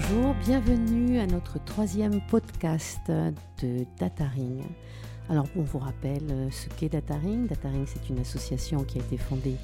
[0.00, 4.62] Bonjour, bienvenue à notre troisième podcast de Dataring.
[5.28, 7.48] Alors, on vous rappelle ce qu'est Dataring.
[7.48, 9.56] Dataring, c'est une association qui a été fondée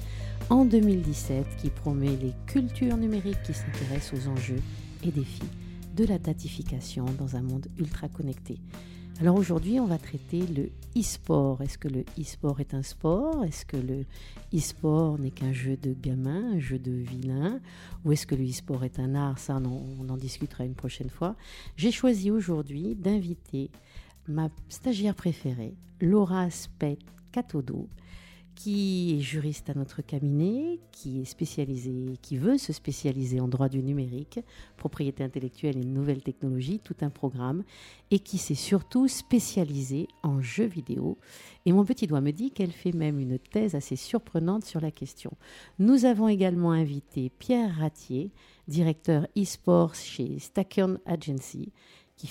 [0.49, 4.61] en 2017 qui promet les cultures numériques qui s'intéressent aux enjeux
[5.05, 5.47] et défis
[5.95, 8.59] de la datification dans un monde ultra connecté.
[9.21, 11.61] Alors aujourd'hui, on va traiter le e-sport.
[11.61, 13.45] Est-ce que le e-sport est un sport?
[13.45, 14.05] Est-ce que le
[14.53, 17.61] e-sport n'est qu'un jeu de gamin, un jeu de vilain?
[18.03, 19.39] Ou est-ce que le e-sport est un art?
[19.39, 21.37] Ça, on, en discutera une prochaine fois.
[21.77, 23.71] J'ai choisi aujourd'hui d'inviter
[24.27, 26.99] ma stagiaire préférée, Laura Spet
[27.31, 27.87] Catodo,
[28.55, 33.69] qui est juriste à notre cabinet, qui est spécialisé, qui veut se spécialiser en droit
[33.69, 34.39] du numérique,
[34.77, 37.63] propriété intellectuelle et nouvelles technologies, tout un programme,
[38.11, 41.17] et qui s'est surtout spécialisé en jeux vidéo.
[41.65, 44.91] Et mon petit doigt me dit qu'elle fait même une thèse assez surprenante sur la
[44.91, 45.31] question.
[45.77, 48.31] Nous avons également invité Pierre Ratier,
[48.67, 51.71] directeur e-sports chez Stackern Agency,
[52.15, 52.27] qui,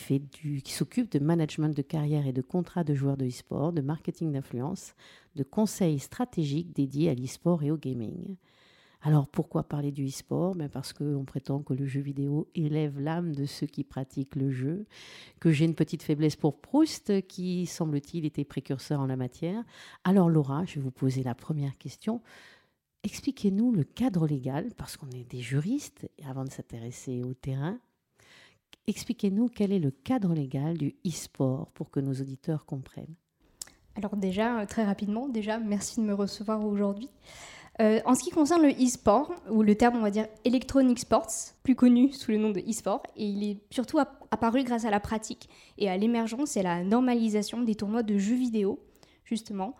[0.67, 4.95] s'occupe de management de carrière et de contrats de joueurs de e-sport, de marketing d'influence,
[5.37, 8.37] de conseils stratégiques dédiés à l'e-sport et au gaming.
[9.07, 10.55] Alors pourquoi parler du e-sport?
[10.55, 14.51] Ben Parce qu'on prétend que le jeu vidéo élève l'âme de ceux qui pratiquent le
[14.51, 14.87] jeu,
[15.41, 19.63] que j'ai une petite faiblesse pour Proust qui, semble-t-il, était précurseur en la matière.
[20.05, 22.23] Alors Laura, je vais vous poser la première question.
[23.03, 27.79] Expliquez-nous le cadre légal, parce qu'on est des juristes, avant de s'intéresser au terrain,
[28.87, 33.15] Expliquez-nous quel est le cadre légal du e-sport pour que nos auditeurs comprennent.
[33.97, 37.09] Alors déjà, euh, très rapidement, déjà, merci de me recevoir aujourd'hui.
[37.81, 41.31] Euh, en ce qui concerne le e-sport, ou le terme on va dire electronic sports,
[41.65, 45.01] plus connu sous le nom de e-sport, et il est surtout apparu grâce à la
[45.01, 48.79] pratique et à l'émergence et à la normalisation des tournois de jeux vidéo,
[49.25, 49.75] justement.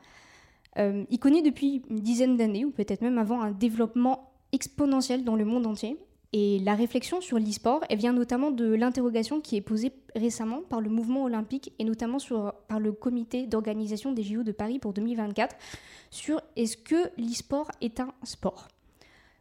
[0.79, 5.37] Euh, il connaît depuis une dizaine d'années, ou peut-être même avant, un développement exponentiel dans
[5.37, 5.97] le monde entier,
[6.37, 10.91] et la réflexion sur l'e-sport, vient notamment de l'interrogation qui est posée récemment par le
[10.91, 12.19] mouvement olympique et notamment
[12.67, 15.55] par le comité d'organisation des JO de Paris pour 2024
[16.11, 18.67] sur est-ce que l'e-sport est un sport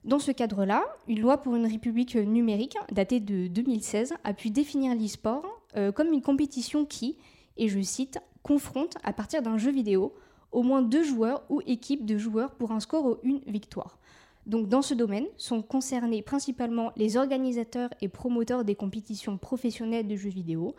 [0.05, 4.93] dans ce cadre-là, une loi pour une république numérique, datée de 2016, a pu définir
[4.95, 5.45] l'e-sport
[5.77, 7.15] euh, comme une compétition qui,
[7.55, 10.13] et je cite, confronte à partir d'un jeu vidéo
[10.51, 13.97] au moins deux joueurs ou équipes de joueurs pour un score ou une victoire.
[14.45, 20.15] Donc dans ce domaine sont concernés principalement les organisateurs et promoteurs des compétitions professionnelles de
[20.15, 20.75] jeux vidéo,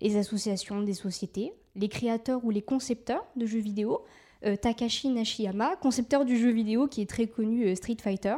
[0.00, 4.04] les associations des sociétés, les créateurs ou les concepteurs de jeux vidéo,
[4.44, 8.36] euh, Takashi Nashiyama, concepteur du jeu vidéo qui est très connu euh, Street Fighter,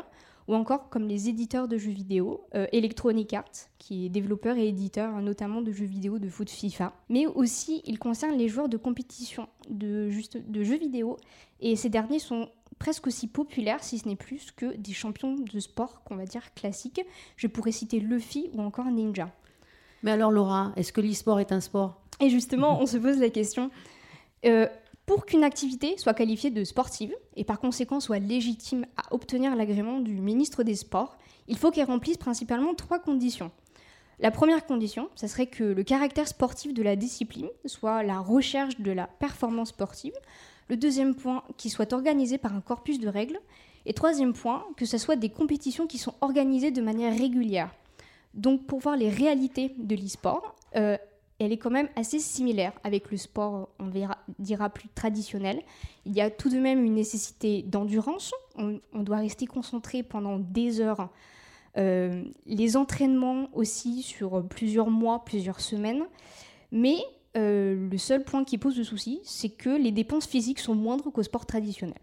[0.49, 4.69] ou encore comme les éditeurs de jeux vidéo, euh, Electronic Arts, qui est développeur et
[4.69, 6.93] éditeur hein, notamment de jeux vidéo de foot FIFA.
[7.09, 11.19] Mais aussi, il concerne les joueurs de compétition de, juste, de jeux vidéo,
[11.61, 12.49] et ces derniers sont
[12.81, 16.53] presque aussi populaires, si ce n'est plus, que des champions de sport qu'on va dire
[16.55, 17.03] classiques.
[17.37, 19.31] Je pourrais citer Luffy ou encore Ninja.
[20.03, 22.01] Mais alors Laura, est-ce que l'e-sport est un sport?
[22.19, 23.71] Et justement, on se pose la question.
[24.47, 24.67] Euh,
[25.07, 30.01] pour qu'une activité soit qualifiée de sportive et par conséquent soit légitime à obtenir l'agrément
[30.01, 31.19] du ministre des Sports,
[31.49, 33.51] il faut qu'elle remplisse principalement trois conditions.
[34.21, 38.79] La première condition, ce serait que le caractère sportif de la discipline soit la recherche
[38.79, 40.13] de la performance sportive.
[40.71, 43.41] Le deuxième point, qu'il soit organisé par un corpus de règles.
[43.87, 47.75] Et troisième point, que ce soit des compétitions qui sont organisées de manière régulière.
[48.35, 50.97] Donc pour voir les réalités de l'e-sport, euh,
[51.41, 53.91] elle est quand même assez similaire avec le sport, on
[54.39, 55.61] dira plus traditionnel.
[56.07, 58.33] Il y a tout de même une nécessité d'endurance.
[58.57, 61.09] On, doit rester concentré pendant des heures.
[61.79, 66.05] Euh, les entraînements aussi sur plusieurs mois, plusieurs semaines.
[66.71, 66.99] Mais
[67.37, 71.13] euh, le seul point qui pose le souci, c'est que les dépenses physiques sont moindres
[71.13, 71.99] qu'au sport traditionnel.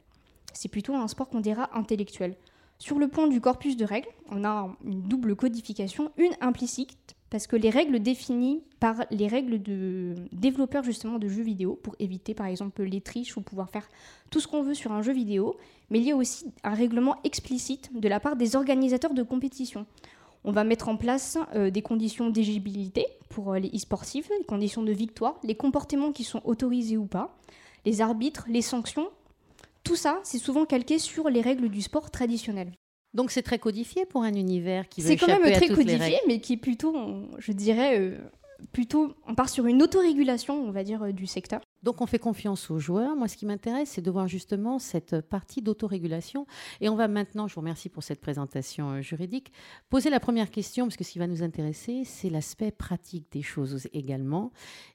[0.54, 2.36] C'est plutôt un sport qu'on dira intellectuel.
[2.80, 7.48] Sur le point du corpus de règles, on a une double codification, une implicite, parce
[7.48, 12.34] que les règles définies par les règles de développeurs justement de jeux vidéo, pour éviter
[12.34, 13.90] par exemple les triches ou pouvoir faire
[14.30, 15.58] tout ce qu'on veut sur un jeu vidéo,
[15.90, 19.86] mais il y a aussi un règlement explicite de la part des organisateurs de compétition.
[20.48, 24.82] On va mettre en place euh, des conditions d'éligibilité pour euh, les e-sportifs, les conditions
[24.82, 27.36] de victoire, les comportements qui sont autorisés ou pas,
[27.86, 29.10] les arbitres, les sanctions.
[29.84, 32.72] Tout ça, c'est souvent calqué sur les règles du sport traditionnel.
[33.14, 36.40] Donc c'est très codifié pour un univers qui veut C'est quand même très codifié, mais
[36.40, 36.96] qui est plutôt,
[37.40, 38.18] je dirais, euh,
[38.72, 41.60] plutôt, on part sur une autorégulation, on va dire, du secteur.
[41.84, 43.16] Donc on fait confiance aux joueurs.
[43.16, 46.48] Moi, ce qui m'intéresse, c'est de voir justement cette partie d'autorégulation.
[46.82, 49.52] Et on va maintenant, je vous remercie pour cette présentation euh, juridique,
[49.90, 53.42] poser la première question, parce que ce qui va nous intéresser, c'est l'aspect pratique des
[53.42, 54.52] choses également,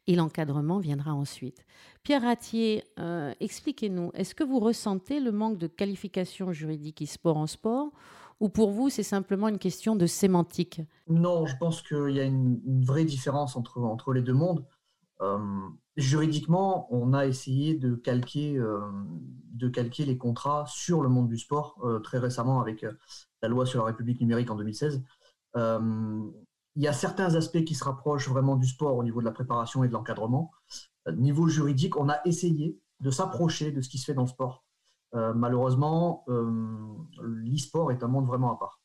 [0.07, 1.65] et l'encadrement viendra ensuite.
[2.03, 7.47] Pierre Ratier, euh, expliquez-nous, est-ce que vous ressentez le manque de qualification juridique e-sport en
[7.47, 7.93] sport?
[8.41, 10.81] Ou pour vous, c'est simplement une question de sémantique?
[11.07, 14.67] Non, je pense qu'il y a une, vraie différence entre, entre les deux mondes.
[15.21, 15.39] Euh,
[15.97, 18.81] juridiquement, on a essayé de calquer, euh,
[19.53, 22.87] de calquer les contrats sur le monde du sport euh, très récemment avec
[23.43, 25.03] la loi sur la République numérique en 2016.
[25.55, 29.33] il y a certains aspects qui se rapprochent vraiment du sport au niveau de la
[29.33, 30.51] préparation et de l'encadrement.
[31.17, 34.65] niveau juridique, on a essayé de s'approcher de ce qui se fait dans le sport.
[35.13, 36.25] malheureusement,
[37.21, 38.82] l'e-sport est un monde vraiment à part.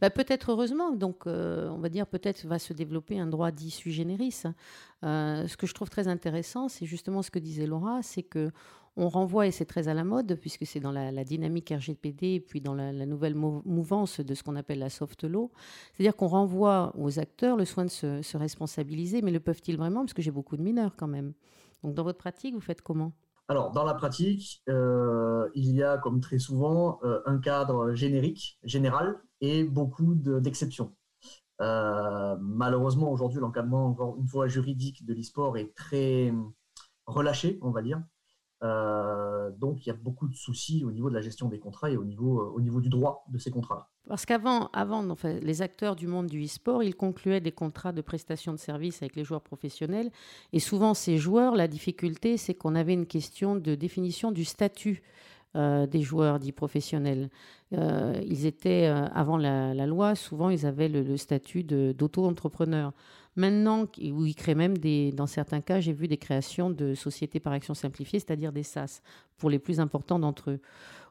[0.00, 3.70] Bah, peut-être heureusement, donc euh, on va dire peut-être va se développer un droit dit
[3.70, 4.00] sui.
[4.00, 8.50] Euh, ce que je trouve très intéressant, c'est justement ce que disait Laura, c'est que
[8.96, 12.40] on renvoie, et c'est très à la mode, puisque c'est dans la, dynamique RGPD et
[12.40, 15.50] puis dans la, nouvelle mouvance de ce qu'on appelle la soft law,
[15.92, 20.00] c'est-à-dire qu'on renvoie aux acteurs le soin de se, se responsabiliser, mais le peuvent-ils vraiment?
[20.00, 21.34] Parce que j'ai beaucoup de mineurs quand même.
[21.82, 23.12] Donc dans votre pratique, vous faites comment?
[23.50, 28.60] Alors, dans la pratique, euh, il y a, comme très souvent, euh, un cadre générique,
[28.62, 30.94] général, et beaucoup d'exceptions.
[31.60, 36.32] Euh, malheureusement, aujourd'hui, l'encadrement, encore une fois, juridique de l'e-sport est très
[37.06, 38.00] relâché, on va dire.
[38.62, 41.90] Euh, donc, il y a beaucoup de soucis au niveau de la gestion des contrats
[41.90, 43.88] et au niveau, euh, du droit de ces contrats.
[44.06, 48.52] Parce qu'avant, avant, les acteurs du monde du e-sport, ils concluaient des contrats de prestation
[48.52, 50.10] de services avec les joueurs professionnels.
[50.52, 55.02] Et souvent, ces joueurs, la difficulté, c'est qu'on avait une question de définition du statut
[55.56, 57.30] euh, des joueurs dits professionnels.
[57.72, 62.92] ils étaient, avant la, loi, souvent, ils avaient le, le statut d'auto-entrepreneur.
[63.36, 67.40] Maintenant, où ils créent même des, dans certains cas, j'ai vu des créations de sociétés
[67.40, 69.02] par action simplifiée, c'est-à-dire des SAS,
[69.38, 70.60] pour les plus importants d'entre eux.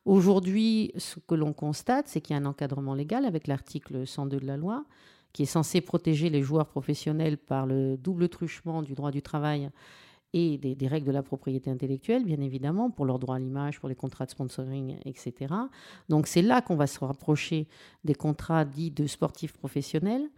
[0.05, 4.39] Aujourd'hui, ce que l'on constate, c'est qu'il y a un encadrement légal avec l'article 102
[4.39, 4.85] de la loi,
[5.33, 9.69] qui est censé protéger les joueurs professionnels par le double truchement du droit du travail
[10.33, 13.79] et des, des, règles de la propriété intellectuelle, bien évidemment, pour leur droit à l'image,
[13.79, 15.53] pour les contrats de sponsoring, etc.
[16.07, 17.67] Donc c'est là qu'on va se rapprocher
[18.03, 20.29] des contrats dits de sportifs professionnels.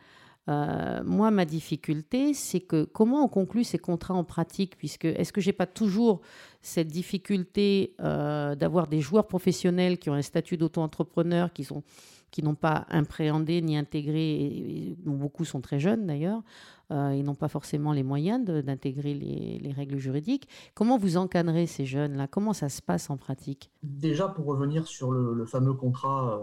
[0.51, 4.77] Euh, moi, ma difficulté, c'est que comment on conclut ces contrats en pratique?
[4.77, 6.21] Puisque est-ce que j'ai pas toujours
[6.61, 11.83] cette difficulté euh, d'avoir des joueurs professionnels qui ont un statut d'auto-entrepreneur, qui sont
[12.31, 16.41] qui n'ont pas impréhendé ni intégré, et, beaucoup sont très jeunes d'ailleurs,
[16.89, 20.47] euh, ils n'ont pas forcément les moyens d'intégrer les, règles juridiques?
[20.73, 22.27] Comment vous encadrez ces jeunes-là?
[22.27, 23.69] Comment ça se passe en pratique?
[23.83, 26.41] Déjà, pour revenir sur le, fameux contrat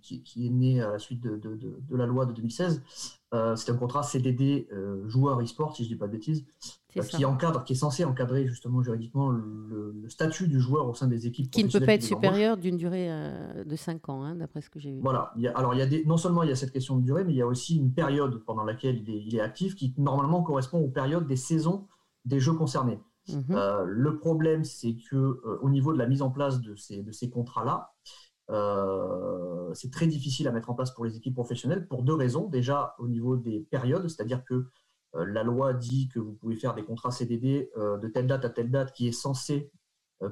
[0.00, 2.82] qui, est né à la suite de, la loi de 2016.
[3.34, 6.44] Euh, c'est un contrat CDD euh, joueur e-sport, si je ne dis pas de bêtises,
[6.98, 11.06] euh, qui encadre, qui est censé encadrer justement juridiquement le, statut du joueur au sein
[11.06, 11.50] des équipes.
[11.50, 13.08] Qui ne peut pas être supérieur d'une durée
[13.64, 15.00] de 5 ans, hein, d'après ce que j'ai vu.
[15.00, 15.32] Voilà.
[15.54, 17.32] alors, il y a des, non seulement il y a cette question de durée, mais
[17.32, 20.42] il y a aussi une période pendant laquelle il est, il est actif qui normalement
[20.42, 21.86] correspond aux périodes des saisons
[22.24, 23.00] des jeux concernés.
[23.28, 23.56] Mhm.
[23.86, 27.30] le problème, c'est que au niveau de la mise en place de ces, de ces
[27.30, 27.92] contrats-là,
[28.50, 32.48] euh, c'est très difficile à mettre en place pour les équipes professionnelles pour deux raisons.
[32.48, 34.66] Déjà, au niveau des périodes, c'est-à-dire que
[35.14, 38.44] euh, la loi dit que vous pouvez faire des contrats CDD euh, de telle date
[38.44, 39.70] à telle date qui est censée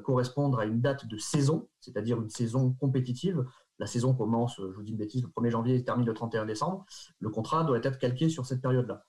[0.05, 3.45] correspondre à une date de saison, c'est-à-dire une saison compétitive.
[3.81, 6.47] La saison commence, je vous dis une bêtise, le 1er janvier et termine le 31
[6.47, 6.85] décembre.
[7.19, 9.05] Le contrat doit être calqué sur cette période-là.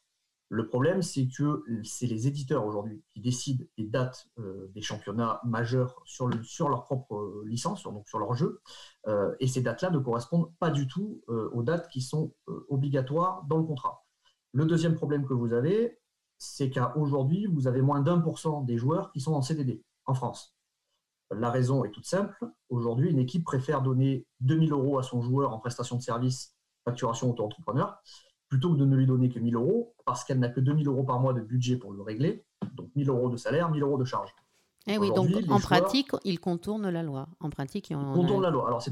[0.53, 5.39] Le problème, c'est que c'est les éditeurs aujourd'hui qui décident des dates euh, des championnats
[5.45, 6.27] majeurs sur,
[6.67, 8.59] leur propre euh, licence, donc sur leur jeu.
[9.07, 12.33] Euh, et ces dates-là ne correspondent pas du tout aux dates qui sont
[12.67, 14.03] obligatoires dans le contrat.
[14.51, 15.97] Le deuxième problème que vous avez,
[16.37, 20.15] c'est qu'aujourd'hui, vous avez moins d'un pour cent des joueurs qui sont en CDD en
[20.15, 20.53] France.
[21.33, 22.35] La raison est toute simple.
[22.67, 27.29] Aujourd'hui, une équipe préfère donner 2000 euros à son joueur en prestation de service, facturation
[27.29, 28.01] auto-entrepreneur,
[28.51, 31.03] plutôt que de ne lui donner que 1000 euros, parce qu'elle n'a que 2000 euros
[31.03, 32.43] par mois de budget pour le régler,
[32.73, 34.35] donc 1000 euros de salaire, 1000 euros de charge.
[34.87, 37.29] Eh oui, donc en pratique, il contourne la loi.
[37.39, 38.67] En pratique, il contourne la loi.
[38.67, 38.91] Alors, c'est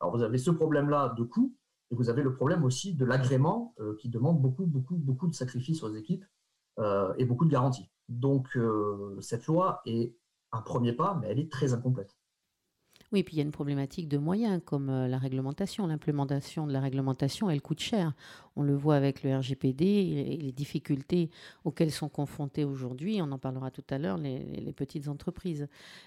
[0.00, 1.54] Alors, vous avez ce problème-là de coût,
[1.92, 5.34] et vous avez le problème aussi de l'agrément euh, qui demande beaucoup, beaucoup, beaucoup de
[5.34, 6.24] sacrifices aux équipes
[6.80, 7.88] euh, et beaucoup de garanties.
[8.08, 10.16] Donc, euh, cette loi est
[10.50, 12.16] un premier pas, mais elle est très incomplète.
[13.12, 15.86] Oui, puis il y a une problématique de moyens, comme euh, la réglementation.
[15.88, 18.12] L'implémentation de la réglementation, elle coûte cher.
[18.54, 21.28] On le voit avec le RGPD et les difficultés
[21.64, 25.66] auxquelles sont confrontées aujourd'hui, on en parlera tout à l'heure, les, petites entreprises.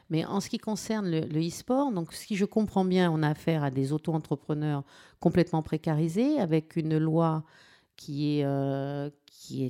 [0.09, 3.63] Mais en ce qui concerne le e-sport, donc si je comprends bien, on a affaire
[3.63, 4.83] à des auto-entrepreneurs
[5.19, 7.43] complètement précarisés, avec une loi
[7.97, 9.09] qui est, euh,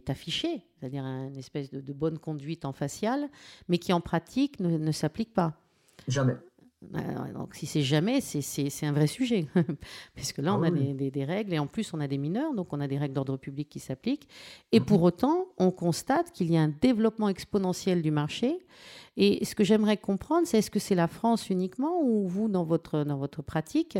[0.08, 3.28] affichée, c'est-à-dire une espèce de, bonne conduite en facial,
[3.68, 5.60] mais qui en pratique ne s'applique pas.
[6.08, 6.36] Jamais.
[7.34, 9.48] Donc si c'est jamais, c'est un vrai sujet,
[10.16, 12.54] puisque là, on ah a des, des, règles, et en plus, on a des mineurs,
[12.54, 14.28] donc on a des règles d'ordre public qui s'appliquent.
[14.72, 15.06] Et pour mhm.
[15.06, 18.60] autant, on constate qu'il y a un développement exponentiel du marché
[19.16, 22.64] et ce que j'aimerais comprendre, c'est est-ce que c'est la France uniquement ou vous, dans
[22.64, 24.00] votre, dans votre pratique,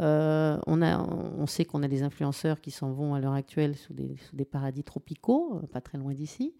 [0.00, 3.76] euh, on, a, on sait qu'on a des influenceurs qui s'en vont à l'heure actuelle
[3.76, 6.54] sous des, sous des, paradis tropicaux, pas très loin d'ici.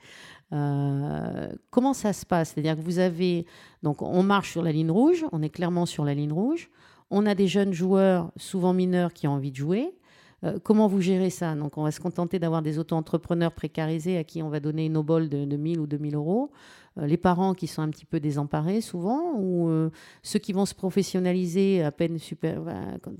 [0.52, 2.50] Euh, comment ça se passe?
[2.50, 3.47] C'est-à-dire que vous avez,
[3.85, 6.71] donc on marche sur la ligne rouge, on est clairement sur la ligne rouge,
[7.11, 9.95] on a des jeunes joueurs, souvent mineurs, qui ont envie de jouer.
[10.64, 11.55] comment vous gérez ça?
[11.55, 14.97] Donc, on va se contenter d'avoir des auto-entrepreneurs précarisés à qui on va donner une
[14.97, 16.50] obole de, de 1000 ou 2000 euros.
[16.99, 19.91] Euh, les parents qui sont un petit peu désemparés souvent, ou euh,
[20.23, 22.62] ceux qui vont se professionnaliser à peine super,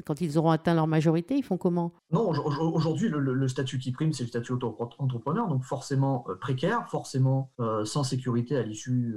[0.05, 1.93] quand, ils auront atteint leur majorité, ils font comment?
[2.13, 7.51] Non, aujourd'hui, le, statut qui prime, c'est le statut auto-entrepreneur, donc forcément euh, précaire, forcément
[7.85, 9.15] sans sécurité à l'issue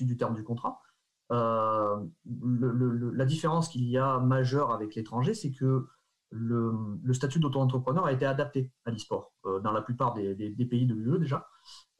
[0.00, 0.80] du terme du contrat.
[1.30, 5.86] La différence qu'il y a majeure avec l'étranger, c'est que
[6.30, 6.72] le,
[7.12, 11.48] statut d'auto-entrepreneur a été adapté à l'e-sport dans la plupart des, pays de l'UE déjà.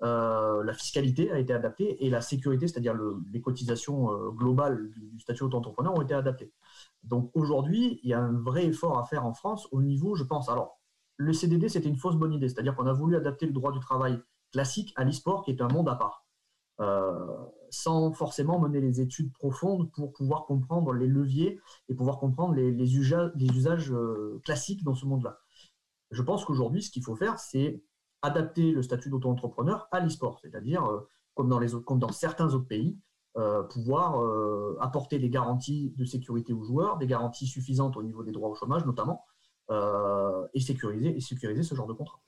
[0.02, 2.94] Euh, la fiscalité a été adaptée et la sécurité, c'est-à-dire
[3.32, 6.52] les cotisations euh, globales du, statut d'auto-entrepreneur ont été adaptées.
[7.02, 10.22] Donc aujourd'hui, il y a un vrai effort à faire en France au niveau, je
[10.22, 10.48] pense.
[10.48, 10.78] Alors,
[11.16, 13.80] le CDD, c'était une fausse bonne idée, c'est-à-dire qu'on a voulu adapter le droit du
[13.80, 14.20] travail
[14.52, 16.24] classique à l'e-sport, qui est un monde à part,
[16.80, 22.54] euh, sans forcément mener les études profondes pour pouvoir comprendre les leviers et pouvoir comprendre
[22.54, 23.92] les, usages
[24.44, 25.38] classiques dans ce monde-là.
[26.10, 27.82] Je pense qu'aujourd'hui, ce qu'il faut faire, c'est
[28.22, 32.98] adapter le statut d'auto-entrepreneur à l'e-sport, c'est-à-dire, euh, comme, dans comme dans certains autres pays,
[33.36, 38.22] euh, pouvoir euh, apporter des garanties de sécurité aux joueurs, des garanties suffisantes au niveau
[38.22, 39.24] des droits au chômage notamment,
[40.54, 42.22] et, sécuriser, et sécuriser ce genre de contrat.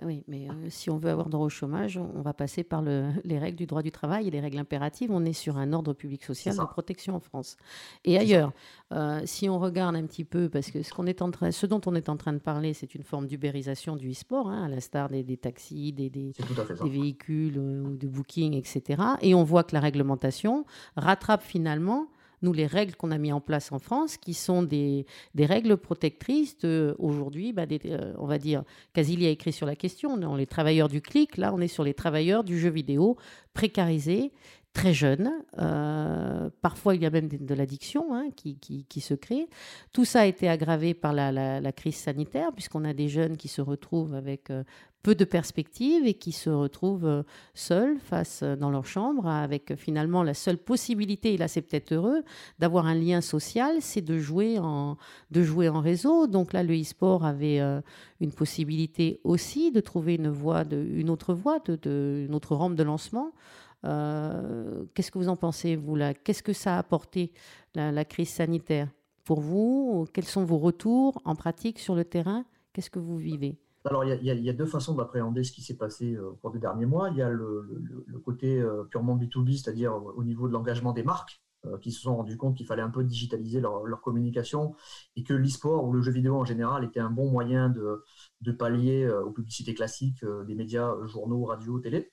[0.00, 2.82] Oui, mais euh, si on veut avoir droit au chômage, on va passer par
[3.24, 5.10] les règles du droit du travail et les règles impératives.
[5.10, 7.56] On est sur un ordre public social de protection en France.
[8.04, 8.52] Et ailleurs,
[8.92, 11.66] euh, si on regarde un petit peu, parce que ce, qu'on est en train, ce
[11.66, 14.68] dont on est en train de parler, c'est une forme d'ubérisation du e-sport, hein, à
[14.68, 16.32] l'instar des, taxis, des, des,
[16.84, 19.02] véhicules, euh, de booking, etc.
[19.20, 20.64] Et on voit que la réglementation
[20.96, 22.06] rattrape finalement
[22.42, 25.06] nous, les règles qu'on a mis en place en France, qui sont des,
[25.38, 26.56] règles protectrices
[26.98, 30.88] aujourd'hui, bah, euh, on va dire, Casili a écrit sur la question, on les travailleurs
[30.88, 33.16] du clic, là on est sur les travailleurs du jeu vidéo
[33.54, 34.32] précarisés,
[34.72, 35.32] très jeunes.
[35.58, 39.48] Euh, parfois, il y a même de, l'addiction hein, qui, se crée.
[39.92, 43.60] Tout ça a été aggravé par la, crise sanitaire, puisqu'on a des jeunes qui se
[43.60, 44.62] retrouvent avec euh,
[45.02, 47.22] peu de perspectives et qui se retrouvent euh,
[47.54, 51.62] seuls face euh, dans leur chambre avec euh, finalement la seule possibilité, et là c'est
[51.62, 52.22] peut-être heureux,
[52.58, 54.96] d'avoir un lien social, c'est de jouer en
[55.30, 56.26] de jouer en réseau.
[56.26, 57.60] Donc là le e-sport avait
[58.20, 63.32] une possibilité aussi de trouver une voie, une autre voie, une autre rampe de lancement.
[63.82, 66.14] Qu'est-ce que vous en pensez, vous là?
[66.14, 67.32] Qu'est-ce que ça a apporté,
[67.74, 68.88] la crise sanitaire?
[69.24, 72.44] Pour vous, quels sont vos retours en pratique sur le terrain?
[72.72, 73.58] Qu'est-ce que vous vivez?
[73.84, 76.58] Alors, il y, a deux façons d'appréhender ce qui s'est passé euh, au cours des
[76.58, 77.10] derniers mois.
[77.10, 77.64] Il y a le,
[78.24, 82.16] côté euh, purement B2B, c'est-à-dire au niveau de l'engagement des marques, euh, qui se sont
[82.16, 84.74] rendus compte qu'il fallait un peu digitaliser leur, communication
[85.16, 89.08] et que l'e-sport ou le jeu vidéo en général était un bon moyen de, pallier
[89.08, 92.12] aux publicités classiques des médias, journaux, radio, télé.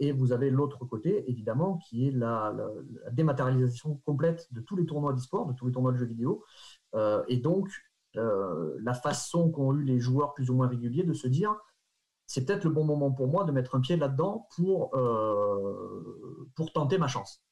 [0.00, 4.86] et vous avez l'autre côté, évidemment, qui est la, la, dématérialisation complète de tous les
[4.86, 6.44] tournois d'e-sport, de tous les tournois de jeux vidéo.
[7.28, 7.68] et donc,
[8.16, 11.54] euh, la façon qu'ont eu les joueurs plus ou moins réguliers de se dire
[12.26, 16.96] c'est peut-être le bon moment pour moi de mettre un pied là-dedans pour, euh, tenter
[16.96, 17.42] ma chance.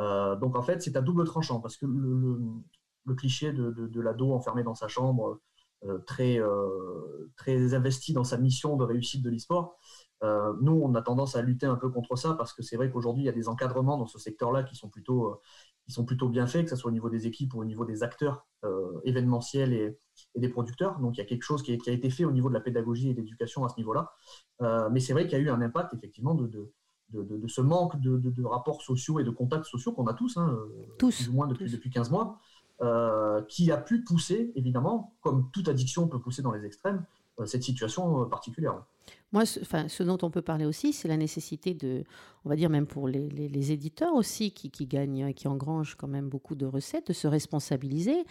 [0.00, 4.32] Euh, donc en fait, c'est à double tranchant parce que le, cliché de, de, l'ado
[4.32, 5.40] enfermé dans sa chambre,
[6.06, 6.38] très,
[7.36, 9.76] très investi dans sa mission de réussite de l'e-sport,
[10.22, 13.24] nous, on a tendance à lutter un peu contre ça parce que c'est vrai qu'aujourd'hui,
[13.24, 15.40] il y a des encadrements dans ce secteur-là qui sont plutôt
[15.88, 18.02] sont plutôt bien faits, que ce soit au niveau des équipes ou au niveau des
[18.02, 19.98] acteurs euh, événementiels et,
[20.36, 20.98] des producteurs.
[21.00, 23.08] Donc il y a quelque chose qui, a été fait au niveau de la pédagogie
[23.08, 24.12] et de l'éducation à ce niveau-là.
[24.60, 26.46] Euh, mais c'est vrai qu'il y a eu un impact effectivement de,
[27.12, 30.58] de, ce manque de, rapports sociaux et de contacts sociaux qu'on a tous, hein,
[30.98, 32.38] tous, plus ou moins depuis, depuis 15 mois,
[32.82, 37.04] euh, qui a pu pousser, évidemment, comme toute addiction peut pousser dans les extrêmes,
[37.46, 38.84] cette situation particulière.
[39.32, 42.04] Moi, ce, enfin, ce dont on peut parler aussi, c'est la nécessité de,
[42.44, 46.28] on va dire même pour les, éditeurs aussi, qui, qui, gagnent, qui engrangent quand même
[46.28, 48.24] beaucoup de recettes, de se responsabiliser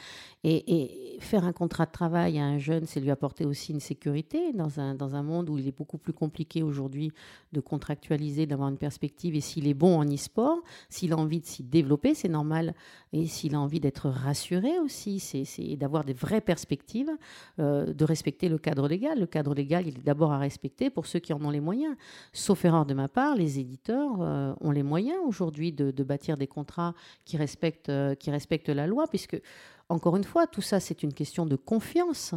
[0.44, 4.54] et, faire un contrat de travail à un jeune, c'est lui apporter aussi une sécurité
[4.54, 7.12] dans un, dans un monde où il est beaucoup plus compliqué aujourd'hui
[7.52, 9.36] de contractualiser, d'avoir une perspective.
[9.36, 12.74] Et s'il est bon en e-sport, s'il a envie de s'y développer, c'est normal.
[13.14, 17.12] Et s'il a envie d'être rassuré aussi, c'est d'avoir des vraies perspectives,
[17.60, 19.20] euh, de respecter le cadre légal.
[19.20, 21.96] Le cadre légal, il est d'abord à respecter Pour ceux qui en ont les moyens.
[22.34, 24.20] Sauf erreur de ma part, les éditeurs
[24.62, 26.94] ont les moyens aujourd'hui de, bâtir des contrats
[27.26, 29.42] qui respectent, qui respectent la loi, puisque,
[29.90, 32.36] encore une fois, tout ça, c'est une question de confiance.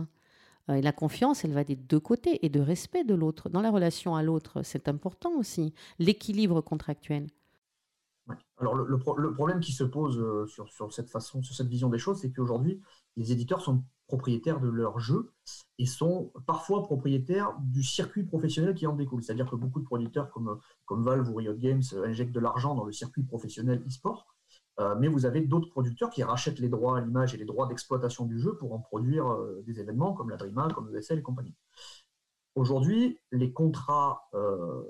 [0.68, 3.48] Et la confiance, elle va des deux côtés et de respect de l'autre.
[3.48, 7.26] Dans la relation à l'autre, c'est important aussi, l'équilibre contractuel.
[8.58, 12.20] Alors le, problème qui se pose euh, sur, cette façon, sur cette vision des choses,
[12.20, 12.80] c'est qu'aujourd'hui,
[13.16, 13.82] les éditeurs sont
[14.12, 15.32] propriétaires de leur jeu
[15.78, 19.22] et sont parfois propriétaires du circuit professionnel qui en découle.
[19.22, 22.74] C'est-à-dire que beaucoup de producteurs comme, comme Valve ou Riot Games euh, injectent de l'argent
[22.74, 24.26] dans le circuit professionnel e-sport,
[24.80, 27.66] euh, mais vous avez d'autres producteurs qui rachètent les droits à l'image et les droits
[27.66, 29.26] d'exploitation du jeu pour en produire
[29.66, 31.54] des événements comme la DreamHack, comme ESL et compagnie.
[32.54, 34.82] Aujourd'hui, les contrats euh,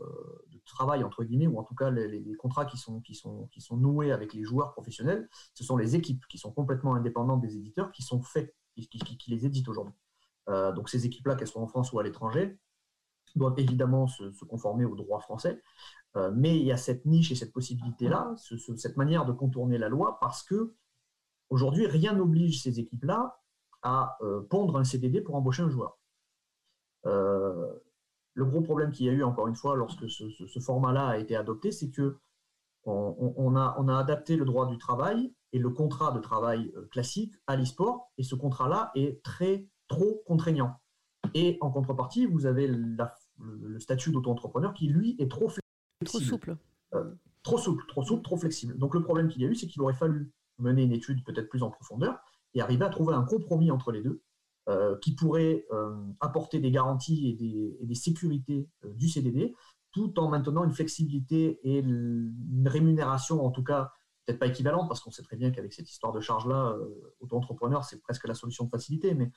[0.50, 3.60] de travail, entre guillemets, ou en tout cas les, contrats qui sont, qui, sont, qui
[3.60, 7.56] sont noués avec les joueurs professionnels, ce sont les équipes qui sont complètement indépendantes des
[7.56, 9.94] éditeurs qui sont faits, qui, qui, les éditent aujourd'hui.
[10.48, 12.58] Euh, donc ces équipes-là, qu'elles soient en France ou à l'étranger,
[13.36, 15.62] doivent évidemment se, conformer au droit français,
[16.16, 18.34] euh, mais il y a cette niche et cette possibilité-là,
[18.76, 20.74] cette manière de contourner la loi, parce que
[21.48, 23.38] aujourd'hui, rien n'oblige ces équipes-là
[23.82, 24.16] à
[24.48, 25.98] pondre un CDD pour embaucher un joueur.
[27.06, 27.72] Euh,
[28.34, 31.36] le gros problème qu'il y a eu, encore une fois, lorsque ce, format-là a été
[31.36, 32.18] adopté, c'est que
[32.84, 36.86] on, a, on, a, adapté le droit du travail et le contrat de travail euh,
[36.90, 40.76] classique à l'e-sport, et ce contrat-là est très trop contraignant.
[41.34, 45.62] Et en contrepartie, vous avez le, statut d'auto-entrepreneur qui, lui, est trop flexible.
[46.04, 46.56] Trop souple.
[46.94, 48.76] Euh, trop souple, trop souple, trop flexible.
[48.78, 51.48] Donc le problème qu'il y a eu, c'est qu'il aurait fallu mener une étude peut-être
[51.48, 52.18] plus en profondeur
[52.54, 54.22] et arriver à trouver un compromis entre les deux
[54.68, 59.54] euh, qui pourrait euh, apporter des garanties et des, sécurités du CDD,
[59.90, 63.92] tout en maintenant une flexibilité et une rémunération, en tout cas,
[64.24, 66.76] peut-être pas équivalente, parce qu'on sait très bien qu'avec cette histoire de charge-là,
[67.20, 69.30] auto-entrepreneur, c'est presque la solution de facilité, mais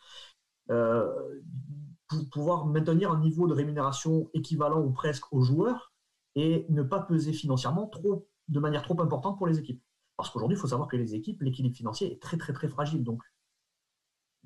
[2.08, 5.94] pour pouvoir maintenir un niveau de rémunération équivalent ou presque aux joueurs
[6.36, 9.82] et ne pas peser financièrement trop, de manière trop importante pour les équipes.
[10.18, 13.04] Parce qu'aujourd'hui, il faut savoir que les équipes, l'équilibre financier est très très très fragile.
[13.04, 13.22] Donc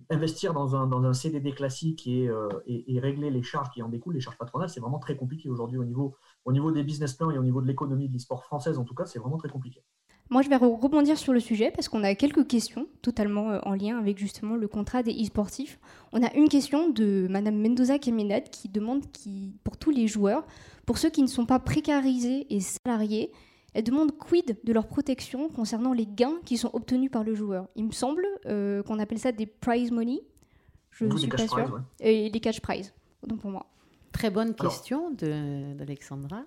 [0.10, 3.89] investir dans un, dans un, CDD classique euh, et, et, régler les charges qui en
[3.89, 6.15] découlent, les charges patronales, c'est vraiment très compliqué aujourd'hui au niveau,
[6.46, 8.96] au niveau des business plans et au niveau de l'économie de l'e-sport française, en tout
[8.96, 9.84] cas, c'est vraiment très compliqué.
[10.31, 13.74] Moi, je vais rebondir sur le sujet parce qu'on a quelques questions totalement euh, en
[13.74, 15.79] lien avec justement le contrat des e-sportifs.
[16.11, 20.46] On a une question de Madame Mendoza Kemenat qui demande qui, pour tous les joueurs,
[20.85, 23.31] pour ceux qui ne sont pas précarisés et salariés,
[23.74, 27.68] elle demande quid de leur protection concernant les gains qui sont obtenus par le joueur?
[27.75, 30.22] Il me semble euh, qu'on appelle ça des prize money.
[30.92, 31.81] Je ne suis pas sûre.
[32.00, 32.94] Et des cash prize,
[33.25, 33.65] donc pour moi.
[34.11, 36.44] Très bonne question d'Alexandra.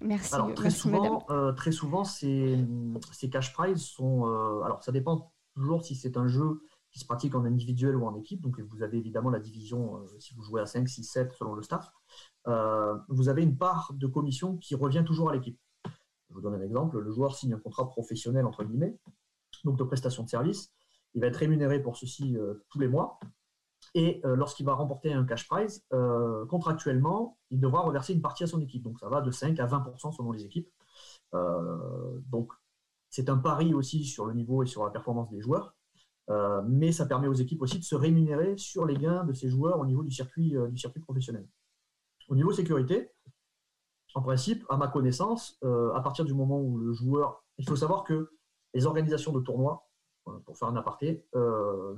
[0.00, 0.34] Merci.
[0.34, 2.58] Alors, très, souvent, euh, très souvent, ces,
[3.12, 4.26] ces cash prizes sont.
[4.26, 8.06] Euh, alors, ça dépend toujours si c'est un jeu qui se pratique en individuel ou
[8.06, 8.40] en équipe.
[8.40, 11.62] Donc, vous avez évidemment la division, si vous jouez à 5, 6, 7 selon le
[11.62, 11.90] staff.
[13.08, 15.58] vous avez une part de commission qui revient toujours à l'équipe.
[16.32, 16.98] Je vous donne un exemple.
[16.98, 18.98] Le joueur signe un contrat professionnel, entre guillemets,
[19.64, 20.72] donc de prestation de service.
[21.14, 23.20] Il va être rémunéré pour ceci euh, tous les mois.
[23.94, 28.44] Et euh, lorsqu'il va remporter un cash prize, euh, contractuellement, il devra reverser une partie
[28.44, 28.82] à son équipe.
[28.82, 30.70] Donc ça va de 5 à 20% selon les équipes.
[31.32, 32.52] donc
[33.10, 35.74] c'est un pari aussi sur le niveau et sur la performance des joueurs.
[36.66, 39.78] mais ça permet aux équipes aussi de se rémunérer sur les gains de ces joueurs
[39.80, 41.46] au niveau du circuit, du circuit professionnel.
[42.28, 43.10] Au niveau sécurité,
[44.14, 47.44] en principe, à ma connaissance, euh, à partir du moment où le joueur.
[47.58, 48.30] Il faut savoir que
[48.74, 49.88] les organisations de tournois,
[50.28, 51.94] euh, pour faire un aparté, euh,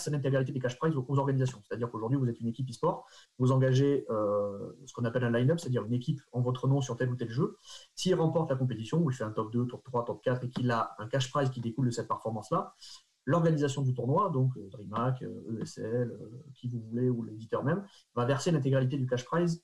[0.00, 1.60] versent l'intégralité des cash prizes aux, organisations.
[1.66, 3.06] C'est-à-dire qu'aujourd'hui, vous êtes une équipe e-sport,
[3.38, 7.10] vous engagez ce qu'on appelle un line-up, c'est-à-dire une équipe en votre nom sur tel
[7.10, 7.56] ou tel jeu.
[7.94, 10.48] S'il remporte la compétition, ou il fait un top 2, top 3, top 4, et
[10.48, 12.74] qu'il a un cash prize qui découle de cette performance-là,
[13.26, 15.24] l'organisation du tournoi, donc DreamHack,
[15.60, 16.16] ESL,
[16.54, 17.84] qui vous voulez, ou l'éditeur même,
[18.14, 19.62] va verser l'intégralité du cash prize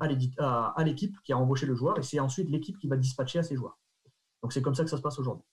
[0.00, 3.42] à l'équipe qui a embauché le joueur et c'est ensuite l'équipe qui va dispatcher à
[3.42, 3.78] ses joueurs.
[4.42, 5.44] Donc c'est comme ça que ça se passe aujourd'hui.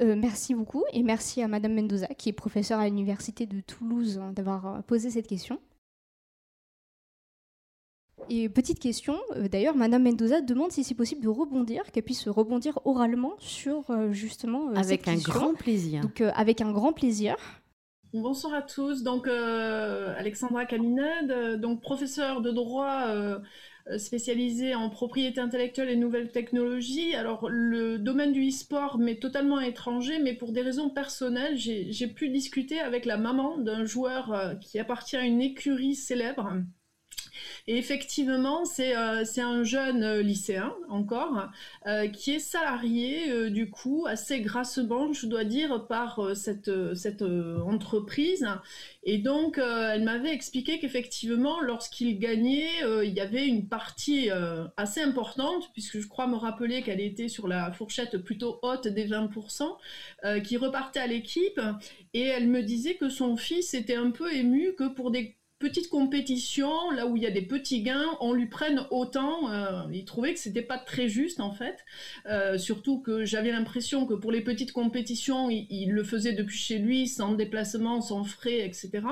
[0.00, 4.18] Euh, merci beaucoup et merci à Madame Mendoza qui est professeure à l'Université de Toulouse
[4.18, 5.60] hein, d'avoir euh, posé cette question.
[8.30, 12.28] Et petite question, euh, d'ailleurs, Madame Mendoza demande si c'est possible de rebondir, qu'elle puisse
[12.28, 16.02] rebondir oralement sur justement avec un grand plaisir.
[16.02, 17.36] Donc avec un grand plaisir.
[18.14, 19.02] Bonsoir à tous.
[19.02, 23.04] Donc, euh, Alexandra Caminade, euh, donc professeure de droit
[23.90, 27.14] euh, spécialisée en propriété intellectuelle et nouvelles technologies.
[27.14, 32.28] Alors, le domaine du e-sport m'est totalement étranger, mais pour des raisons personnelles, j'ai pu
[32.28, 36.52] discuter avec la maman d'un joueur qui appartient à une écurie célèbre
[37.68, 41.50] Et effectivement, c'est un jeune lycéen encore
[42.14, 46.70] qui est salarié du coup assez grassement, je dois dire, par cette,
[47.66, 48.48] entreprise.
[49.04, 52.70] Et donc, elle m'avait expliqué qu'effectivement, lorsqu'il gagnait,
[53.04, 54.30] il y avait une partie
[54.78, 59.06] assez importante, puisque je crois me rappeler qu'elle était sur la fourchette plutôt haute des
[59.06, 59.76] 20%,
[60.24, 61.60] euh, qui repartait à l'équipe.
[62.14, 65.88] Et elle me disait que son fils était un peu ému que pour des petites
[65.88, 69.50] compétitions, là où il y a des petits gains, on lui prenne autant.
[69.50, 71.84] Euh, il trouvait que c'était pas très juste en fait.
[72.26, 76.78] Euh, surtout que j'avais l'impression que pour les petites compétitions, il, le faisait depuis chez
[76.78, 79.02] lui, sans déplacement, sans frais, etc.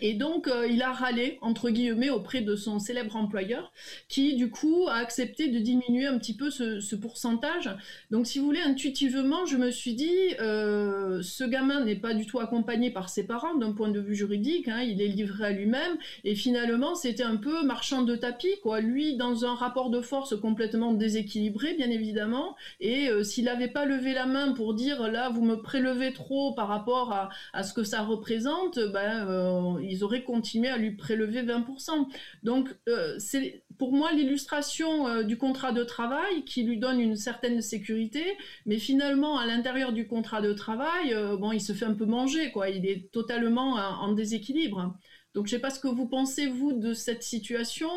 [0.00, 3.72] Et donc, euh, il a râlé, entre guillemets, auprès de son célèbre employeur,
[4.08, 7.70] qui, du coup, a accepté de diminuer un petit peu ce, pourcentage.
[8.10, 12.26] Donc, si vous voulez, intuitivement, je me suis dit, euh, ce gamin n'est pas du
[12.26, 15.50] tout accompagné par ses parents d'un point de vue juridique, hein, il est livré à
[15.50, 18.80] lui-même, et finalement, c'était un peu marchand de tapis, quoi.
[18.80, 23.86] Lui, dans un rapport de force complètement déséquilibré, bien évidemment, et euh, s'il n'avait pas
[23.86, 27.72] levé la main pour dire, là, vous me prélevez trop par rapport à, à ce
[27.72, 32.06] que ça représente, ben ils auraient continué à lui prélever 20%.
[32.42, 37.16] Donc, euh, c'est pour moi l'illustration euh, du contrat de travail qui lui donne une
[37.16, 38.24] certaine sécurité,
[38.66, 42.06] mais finalement, à l'intérieur du contrat de travail, euh, bon, il se fait un peu
[42.06, 42.70] manger, quoi.
[42.70, 44.96] Il est totalement en déséquilibre.
[45.34, 47.92] Donc, je ne sais pas ce que vous pensez, vous, de cette situation.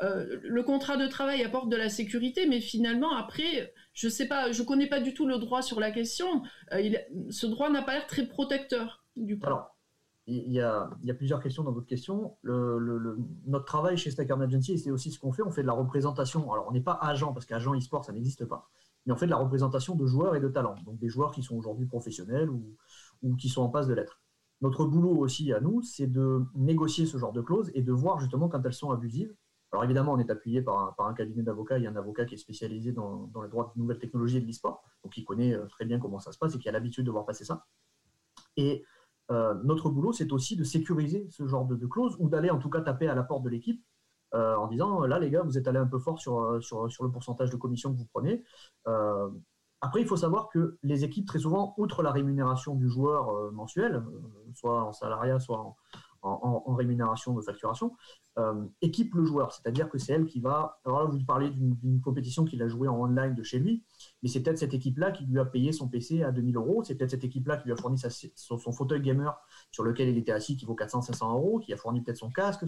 [0.00, 4.62] le contrat de travail apporte de la sécurité, mais finalement, après, je sais pas, je
[4.62, 6.42] connais pas du tout le droit sur la question.
[6.70, 9.46] ce droit n'a pas l'air très protecteur, du coup
[10.36, 12.36] il y, a, plusieurs questions dans votre question.
[12.44, 15.42] notre travail chez Stacker Agency, c'est aussi ce qu'on fait.
[15.42, 16.52] On fait de la représentation.
[16.52, 18.68] Alors, on n'est pas agent, parce qu'agent e-sport, ça n'existe pas.
[19.04, 20.76] Mais on fait de la représentation de joueurs et de talents.
[20.84, 24.20] Donc, des joueurs qui sont aujourd'hui professionnels ou, qui sont en passe de l'être.
[24.60, 28.20] Notre boulot aussi à nous, c'est de négocier ce genre de clauses et de voir
[28.20, 29.34] justement quand elles sont abusives.
[29.72, 31.78] Alors, évidemment, on est appuyé par un, cabinet d'avocats.
[31.78, 34.36] Il y a un avocat qui est spécialisé dans, dans les droits de nouvelles technologies
[34.36, 34.84] et de l'e-sport.
[35.02, 37.10] Donc, il connaît euh, très bien comment ça se passe et qui a l'habitude de
[37.10, 37.66] voir passer ça.
[38.56, 38.84] Et
[39.30, 42.70] euh, notre boulot, c'est aussi de sécuriser ce genre de, clauses ou d'aller en tout
[42.70, 43.82] cas taper à la porte de l'équipe
[44.34, 47.04] euh, en disant là, les gars, vous êtes allés un peu fort sur, euh, sur
[47.04, 48.42] le pourcentage de commission que vous prenez.
[49.80, 54.02] après, il faut savoir que les équipes, très souvent, outre la rémunération du joueur mensuel,
[54.54, 55.76] soit en salariat, soit en,
[56.22, 57.96] en, rémunération de facturation,
[58.38, 59.52] euh, équipe le joueur.
[59.52, 60.80] C'est-à-dire que c'est elle qui va.
[60.84, 63.82] Alors là, vous parlez d'une compétition qu'il a jouée en online de chez lui,
[64.22, 66.82] mais c'est peut-être cette équipe-là qui lui a payé son PC à 2000 euros.
[66.84, 67.98] C'est peut-être cette équipe-là qui lui a fourni
[68.34, 69.38] son, fauteuil gamer
[69.70, 72.64] sur lequel il était assis qui vaut 400-500 euros, qui a fourni peut-être son casque,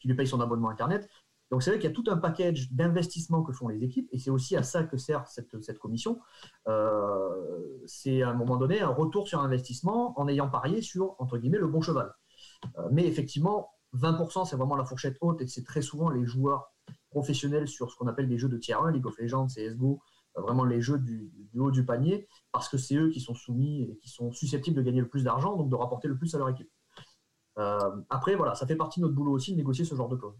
[0.00, 1.08] qui lui paye son abonnement Internet.
[1.50, 4.18] Donc c'est vrai qu'il y a tout un package d'investissements que font les équipes, et
[4.18, 6.20] c'est aussi à ça que sert cette, cette commission.
[6.66, 11.38] Euh, c'est à un moment donné un retour sur investissement en ayant parié sur, entre
[11.38, 12.12] guillemets, le bon cheval.
[12.78, 16.72] Euh, mais effectivement, 20%, c'est vraiment la fourchette haute et c'est très souvent les joueurs
[17.10, 20.00] professionnels sur ce qu'on appelle des jeux de tier 1, League of Legends, CSGO,
[20.36, 23.82] euh, vraiment les jeux du, haut du panier, parce que c'est eux qui sont soumis
[23.82, 26.38] et qui sont susceptibles de gagner le plus d'argent, donc de rapporter le plus à
[26.38, 26.70] leur équipe.
[27.58, 30.16] Euh, après, voilà, ça fait partie de notre boulot aussi de négocier ce genre de
[30.16, 30.36] clause.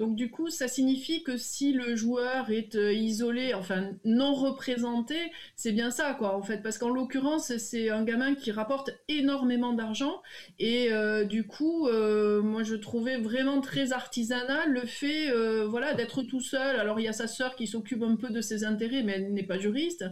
[0.00, 5.14] Donc du coup, ça signifie que si le joueur est euh, isolé, enfin non représenté,
[5.56, 9.74] c'est bien ça quoi en fait, parce qu'en l'occurrence c'est un gamin qui rapporte énormément
[9.74, 10.22] d'argent
[10.58, 15.30] et euh, du coup, euh, moi je trouvais vraiment très artisanal le fait,
[15.66, 16.76] voilà, d'être tout seul.
[16.76, 19.34] Alors il y a sa sœur qui s'occupe un peu de ses intérêts, mais elle
[19.34, 20.06] n'est pas juriste,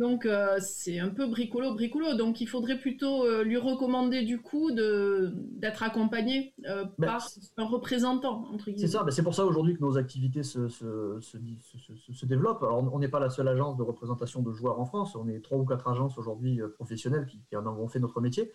[0.00, 0.26] donc
[0.58, 2.14] c'est un peu bricolo bricolo.
[2.14, 8.48] Donc il faudrait plutôt lui recommander du coup de d'être accompagné ben, par un représentant
[8.52, 8.80] entre guillemets.
[8.80, 9.04] C'est ça.
[9.04, 12.62] Ben, c'est pour ça aujourd'hui que nos activités se, développent.
[12.62, 15.14] On n'est pas la seule agence de représentation de joueurs en France.
[15.14, 18.52] On est trois ou quatre agences aujourd'hui euh, professionnelles qui, en ont fait notre métier.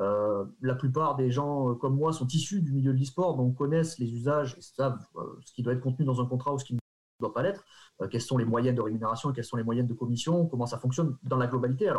[0.00, 3.56] Euh, la plupart des gens euh, comme moi sont issus du milieu de l'e-sport, donc
[3.56, 5.04] connaissent les usages et savent
[5.44, 6.78] ce qui doit être contenu dans un contrat ou ce qui ne
[7.20, 7.64] doit pas l'être,
[8.10, 11.16] quelles sont les moyennes de rémunération, quelles sont les moyennes de commission, comment ça fonctionne
[11.24, 11.92] dans la globalité.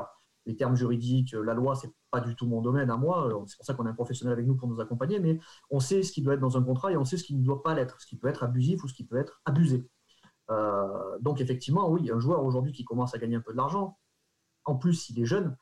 [0.46, 3.30] Les termes juridiques, la loi, c'est pas du tout mon domaine à moi.
[3.48, 6.02] C'est pour ça qu'on a un professionnel avec nous pour nous accompagner, mais on sait
[6.02, 7.76] ce qui doit être dans un contrat et on sait ce qui ne doit pas
[7.76, 9.88] l'être, ce qui peut être abusif ou ce qui peut être abusé.
[10.50, 13.98] Euh, donc effectivement, oui, un joueur aujourd'hui qui commence à gagner un peu de l'argent,
[14.66, 15.56] en plus s'il est jeune,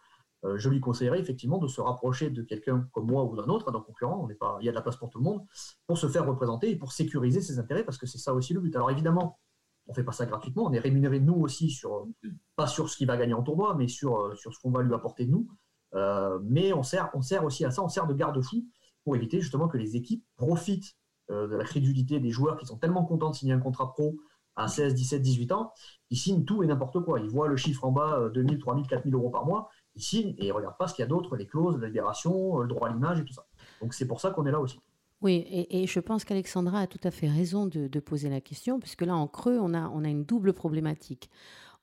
[0.45, 3.71] euh, je lui conseillerais effectivement de se rapprocher de quelqu'un comme moi ou d'un autre,
[3.71, 4.27] d'un concurrent,
[4.61, 5.45] il y a de la place pour tout le monde,
[5.87, 8.61] pour se faire représenter et pour sécuriser ses intérêts, parce que c'est ça aussi le
[8.61, 8.75] but.
[8.75, 9.39] Alors évidemment,
[9.87, 12.07] on fait pas ça gratuitement, on est rémunéré nous aussi sur
[12.55, 14.93] pas sur ce qu'il va gagner en tournoi, mais sur, euh, ce qu'on va lui
[14.93, 15.47] apporter nous.
[15.93, 18.65] Euh, mais on sert, aussi à ça, on sert de garde-fou
[19.03, 20.95] pour éviter justement que les équipes profitent
[21.31, 24.17] euh, de la crédulité des joueurs qui sont tellement contents de signer un contrat pro
[24.55, 25.71] à 16, 17, 18 ans,
[26.09, 27.19] ils signent tout et n'importe quoi.
[27.19, 30.47] Ils voient le chiffre en bas, 2000, 3000, 4000 euros par mois, ils signent et
[30.47, 32.91] ils regardent pas ce qu'il y a d'autre, les clauses, la libération, le droit à
[32.91, 33.45] l'image et tout ça.
[33.81, 34.79] Donc c'est pour ça qu'on est là aussi.
[35.21, 39.01] Oui, et, je pense qu'Alexandra a tout à fait raison de, poser la question, puisque
[39.01, 41.29] là, en creux, on a, une double problématique.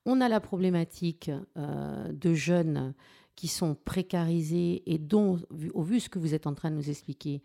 [0.05, 2.93] On a la problématique euh, de jeunes
[3.35, 5.39] qui sont précarisés et dont,
[5.73, 7.41] au vu de ce que vous êtes en train de nous expliquer,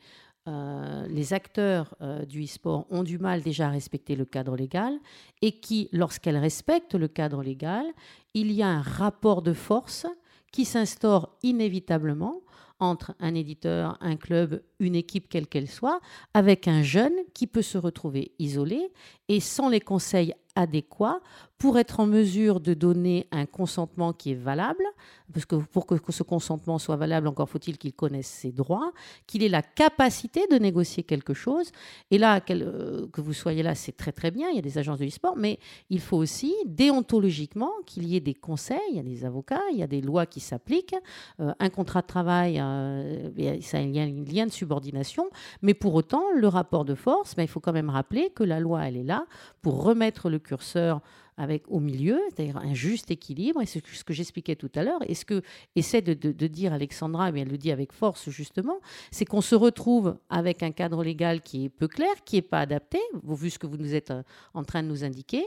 [0.49, 4.99] euh, les acteurs euh, du e-sport ont du mal déjà à respecter le cadre légal
[5.43, 7.85] et qui, lorsqu'elles respectent le cadre légal,
[8.33, 10.07] il y a un rapport de force
[10.51, 12.41] qui s'instaure inévitablement
[12.81, 16.01] entre un éditeur, un club, une équipe quelle qu'elle soit,
[16.35, 18.91] avec un jeune qui peut se retrouver isolé
[19.29, 21.21] et sans les conseils adéquats
[21.61, 24.83] pour être en mesure de donner un consentement qui est valable,
[25.31, 28.93] parce que pour que ce consentement soit valable, encore faut-il qu'il connaisse ses droits,
[29.27, 31.71] qu'il ait la capacité de négocier quelque chose.
[32.11, 34.79] Et là, euh, que vous soyez là, c'est très très bien, il y a des
[34.79, 35.59] agences de e-sport, mais
[35.91, 39.79] il faut aussi déontologiquement qu'il y ait des conseils, il y a des avocats, il
[39.79, 40.97] y a des lois qui s'appliquent,
[41.41, 45.29] euh, un contrat de travail, euh, ça, a un lien de subordination,
[45.61, 48.61] mais pour autant, le rapport de force, ben, il faut quand même rappeler que la
[48.61, 49.27] loi, elle est là
[49.61, 51.01] pour remettre le curseur
[51.41, 53.63] avec au milieu, c'est-à-dire un juste équilibre.
[53.63, 55.01] Et c'est ce que j'expliquais tout à l'heure.
[55.09, 55.43] Et ce que
[55.75, 58.79] essaie de, dire Alexandra, mais elle le dit avec force justement,
[59.11, 62.61] c'est qu'on se retrouve avec un cadre légal qui est peu clair, qui n'est pas
[62.61, 64.23] adapté, vu ce que vous nous êtes euh,
[64.53, 65.47] en train de nous indiquer,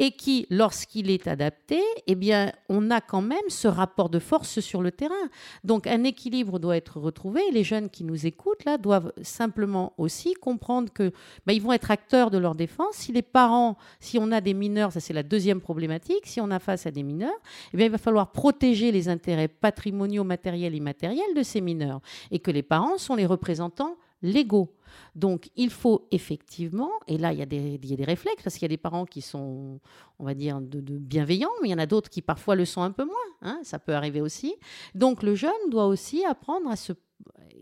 [0.00, 4.58] et qui, lorsqu'il est adapté, eh bien, on a quand même ce rapport de force
[4.58, 5.14] sur le terrain.
[5.62, 7.42] Donc un équilibre doit être retrouvé.
[7.52, 11.12] Les jeunes qui nous écoutent là doivent simplement aussi comprendre que
[11.46, 12.94] ben, ils vont être acteurs de leur défense.
[12.94, 16.50] Si les parents, si on a des mineurs, ça c'est la deuxième problématique, si on
[16.50, 17.38] a face à des mineurs,
[17.72, 22.00] eh bien, il va falloir protéger les intérêts patrimoniaux, matériels, et immatériels de ces mineurs
[22.30, 24.74] et que les parents sont les représentants légaux.
[25.14, 28.66] Donc, il faut effectivement, et là, il y, a des, des réflexes, parce qu'il y
[28.66, 29.80] a des parents qui sont,
[30.18, 32.82] on va dire, de, bienveillants, mais il y en a d'autres qui parfois le sont
[32.82, 33.14] un peu moins.
[33.42, 34.54] Hein, ça peut arriver aussi.
[34.94, 36.92] Donc, le jeune doit aussi apprendre à se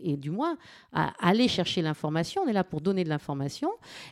[0.01, 0.57] et du moins
[0.91, 2.43] aller chercher l'information.
[2.45, 3.71] On est là pour donner de l'information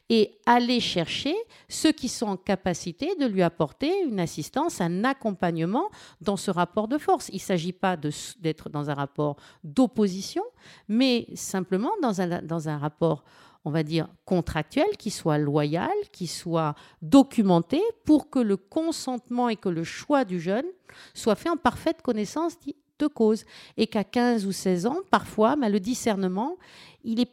[0.09, 1.35] et aller chercher
[1.69, 5.89] ceux qui sont en capacité de lui apporter une assistance, un accompagnement
[6.21, 7.29] dans ce rapport de force.
[7.29, 10.43] Il ne s'agit pas d'être dans un rapport d'opposition,
[10.87, 13.23] mais simplement dans un, dans un rapport
[13.67, 19.55] on va dire, contractuel, qui soit loyal, qui soit documenté pour que le consentement et
[19.55, 20.67] que le choix du jeune
[21.15, 22.59] soit fait en parfaite connaissance
[22.99, 23.45] de cause.
[23.77, 26.57] Et qu'à 15 ou 16 ans, parfois, bah, le discernement,
[27.03, 27.31] il n'est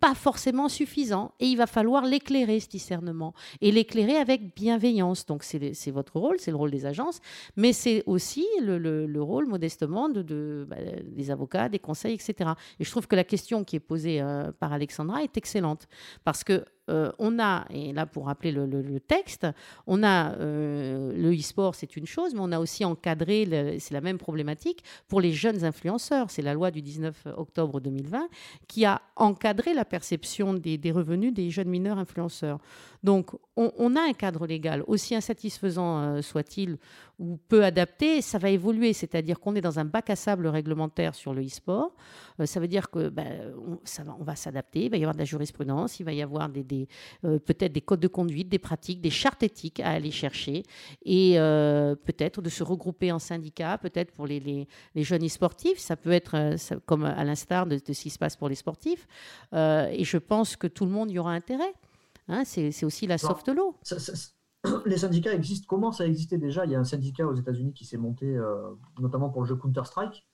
[0.00, 1.32] pas forcément suffisant.
[1.40, 3.34] Et il va falloir l'éclairer, ce discernement.
[3.60, 5.26] Et l'éclairer avec bienveillance.
[5.26, 7.20] Donc, c'est votre rôle, c'est le rôle des agences,
[7.56, 12.50] mais c'est aussi le, rôle, modestement, de, bah, des avocats, des conseils, etc.
[12.78, 15.88] Et je trouve que la question qui est posée euh, par Alexandra est excellente.
[16.24, 19.46] Parce que euh, on a, et là pour rappeler le, texte,
[19.86, 24.00] on a euh, le e-sport, c'est une chose, mais on a aussi encadré, c'est la
[24.00, 26.30] même problématique, pour les jeunes influenceurs.
[26.30, 28.28] C'est la loi du 19 octobre 2020
[28.66, 32.58] qui a encadré la perception des, revenus des jeunes mineurs influenceurs.
[33.02, 36.78] Donc on, a un cadre légal, aussi insatisfaisant euh, soit-il,
[37.18, 41.16] ou peu adapté, ça va évoluer, c'est-à-dire qu'on est dans un bac à sable réglementaire
[41.16, 41.92] sur le e-sport.
[42.44, 45.98] ça veut dire que ben, on, va, s'adapter, il va y avoir de la jurisprudence,
[45.98, 49.80] il va y avoir euh, peut-être des codes de conduite, des pratiques, des chartes éthiques
[49.80, 50.62] à aller chercher
[51.04, 55.78] et euh, peut-être de se regrouper en syndicats, peut-être pour les, jeunes e-sportifs.
[55.78, 59.08] Ça peut être euh, comme à l'instar de, ce qui se passe pour les sportifs.
[59.52, 61.74] et je pense que tout le monde y aura intérêt.
[62.28, 63.76] Hein, c'est aussi la soft law.
[64.86, 66.64] les syndicats existent, commencent à exister déjà?
[66.64, 68.38] Il y a un syndicat aux États-Unis qui s'est monté,
[68.98, 70.26] notamment pour le jeu Counter-Strike,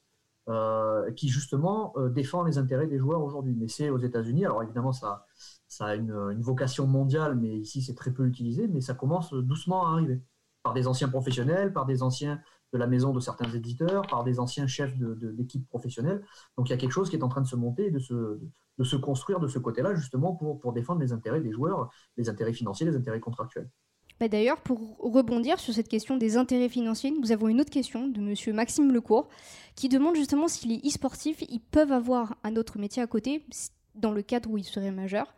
[1.17, 3.55] qui justement défend les intérêts des joueurs aujourd'hui.
[3.57, 4.45] Mais c'est aux États-Unis.
[4.45, 5.27] Alors évidemment, ça,
[5.69, 9.87] ça a une, vocation mondiale, mais ici c'est très peu utilisé, mais ça commence doucement
[9.87, 10.23] à arriver.
[10.63, 12.41] Par des anciens professionnels, par des anciens
[12.75, 16.23] de la maison de certains éditeurs, par des anciens chefs d'équipes de, professionnelles.
[16.59, 18.15] Donc il y a quelque chose qui est en train de se monter, de se,
[18.79, 22.29] de se construire de ce côté-là, justement pour, pour défendre les intérêts des joueurs, les
[22.29, 23.71] intérêts financiers, les intérêts contractuels.
[24.19, 28.09] Bah, d'ailleurs, pour rebondir sur cette question des intérêts financiers, nous avons une autre question
[28.09, 29.29] de monsieur Maxime Lecourt
[29.77, 33.45] qui demande justement si les e-sportifs ils peuvent avoir un autre métier à côté
[33.95, 35.33] dans le cadre où ils seraient majeurs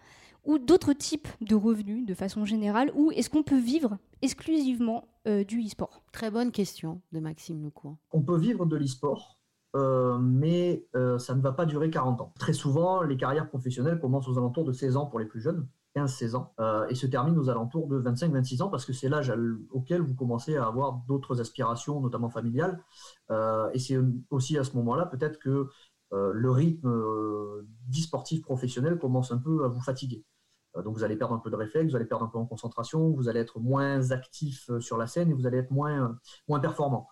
[0.46, 5.44] ou d'autres types de revenus de façon générale Ou est-ce qu'on peut vivre exclusivement euh,
[5.44, 6.02] du e-sport?
[6.12, 7.96] Très bonne question de Maxime Lecourt.
[8.12, 9.38] On peut vivre de l'e-sport,
[9.74, 12.32] euh, mais euh, ça ne va pas durer 40 ans.
[12.38, 15.68] Très souvent, les carrières professionnelles commencent aux alentours de 16 ans pour les plus jeunes.
[15.96, 16.52] 15-16 ans,
[16.90, 19.32] et se terminent aux alentours de 25-26 ans parce que c'est l'âge
[19.70, 22.85] auquel vous commencez à avoir d'autres aspirations, notamment familiales.
[23.30, 23.96] et c'est
[24.28, 25.70] aussi à ce moment-là peut-être que
[26.12, 30.22] le rythme d'e-sportif professionnel commence un peu à vous fatiguer.
[30.76, 32.46] Euh, donc vous allez perdre un peu de réflexe, vous allez perdre un peu en
[32.46, 36.10] concentration, vous allez être moins actif euh, sur la scène et vous allez être moins,
[36.10, 36.12] euh,
[36.48, 37.08] moins performant.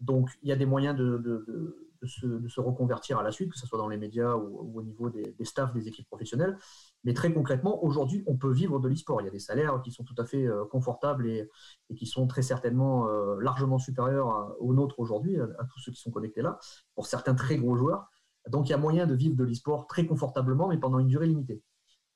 [0.00, 3.78] Donc il y a des moyens de, se, reconvertir à la suite, que ce soit
[3.78, 6.56] dans les médias ou, au niveau des, staffs, des équipes professionnelles.
[7.02, 9.20] Mais très concrètement, aujourd'hui, on peut vivre de l'e-sport.
[9.20, 11.50] Il y a des salaires qui sont tout à fait confortables et,
[11.96, 13.08] qui sont très certainement
[13.40, 16.60] largement supérieurs aux nôtres aujourd'hui, à, tous ceux qui sont connectés là,
[16.94, 18.08] pour certains très gros joueurs.
[18.48, 21.26] Donc il y a moyen de vivre de l'e-sport très confortablement, mais pendant une durée
[21.26, 21.64] limitée.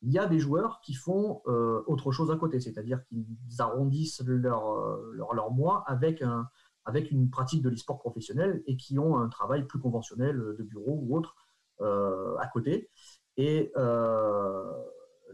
[0.02, 3.24] Il y a des joueurs qui font euh, autre chose à côté, c'est-à-dire qu'ils
[3.58, 4.76] arrondissent leur,
[5.12, 6.48] leur, leur mois avec un,
[6.84, 10.98] avec une pratique de l'e-sport professionnel et qui ont un travail plus conventionnel de bureau
[11.02, 11.36] ou autre
[11.80, 12.90] euh, à côté.
[13.36, 14.72] Et euh,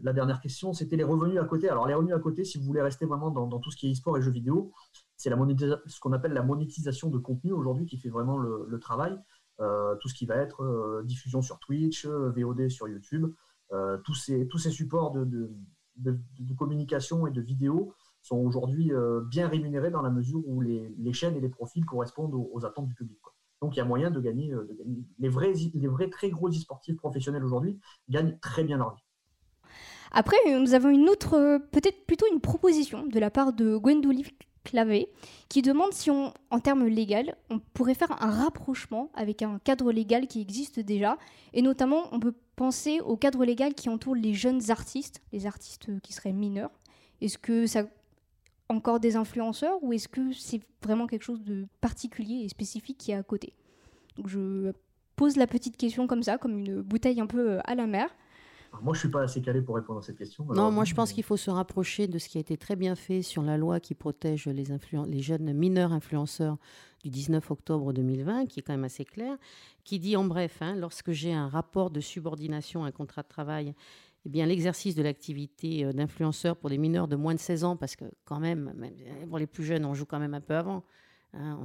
[0.01, 1.69] la dernière question, c'était les revenus à côté.
[1.69, 3.91] Alors les revenus à côté, si vous voulez rester vraiment dans, tout ce qui est
[3.91, 4.71] e-sport et jeux vidéo,
[5.17, 9.17] c'est ce qu'on appelle la monétisation de contenu aujourd'hui qui fait vraiment le, travail.
[9.59, 13.33] Euh, tout ce qui va être diffusion sur Twitch, VOD sur YouTube,
[14.03, 15.51] tous, ces, tous ces supports de,
[16.57, 21.35] communication et de vidéo sont aujourd'hui euh, bien rémunérés dans la mesure où les, chaînes
[21.35, 23.17] et les profils correspondent aux, attentes du public.
[23.61, 24.67] Donc il y a moyen de gagner, euh.
[25.19, 27.79] Les, vrais, les vrais très gros e-sportifs professionnels aujourd'hui
[28.09, 29.03] gagnent très bien leur vie.
[30.11, 34.25] Après, nous avons une autre, euh, peut-être plutôt une proposition de la part de Gwendoline
[34.63, 35.09] Clavé,
[35.47, 40.27] qui demande si en termes légal, on pourrait faire un rapprochement avec un cadre légal
[40.27, 41.17] qui existe déjà,
[41.53, 45.97] et notamment on peut penser au cadre légal qui entoure les jeunes artistes, les artistes
[46.01, 46.71] qui seraient mineurs.
[47.21, 47.83] Est-ce que ça
[48.67, 53.11] encore des influenceurs ou est-ce que c'est vraiment quelque chose de particulier et spécifique qui
[53.11, 53.53] est à côté?
[54.17, 54.73] Donc je
[55.15, 58.09] pose la petite question comme ça, comme une bouteille un peu euh, à la mer.
[58.81, 60.45] Moi, je suis pas assez calé pour répondre à cette question.
[60.45, 62.95] Non, moi, je pense qu'il faut se rapprocher de ce qui a été très bien
[62.95, 64.65] fait sur la loi qui protège les,
[65.07, 66.57] les jeunes mineurs influenceurs
[67.03, 69.37] du 19 octobre 2020, qui est quand même assez clair,
[69.83, 73.73] qui dit en bref, hein, lorsque j'ai un rapport de subordination, un contrat de travail
[74.25, 77.77] eh bien, l'exercice de l'activité euh, d'influenceur pour des mineurs de moins de 16 ans,
[77.77, 78.73] parce que quand même,
[79.29, 80.83] pour les plus jeunes, on joue quand même un peu avant.
[81.33, 81.59] Hein,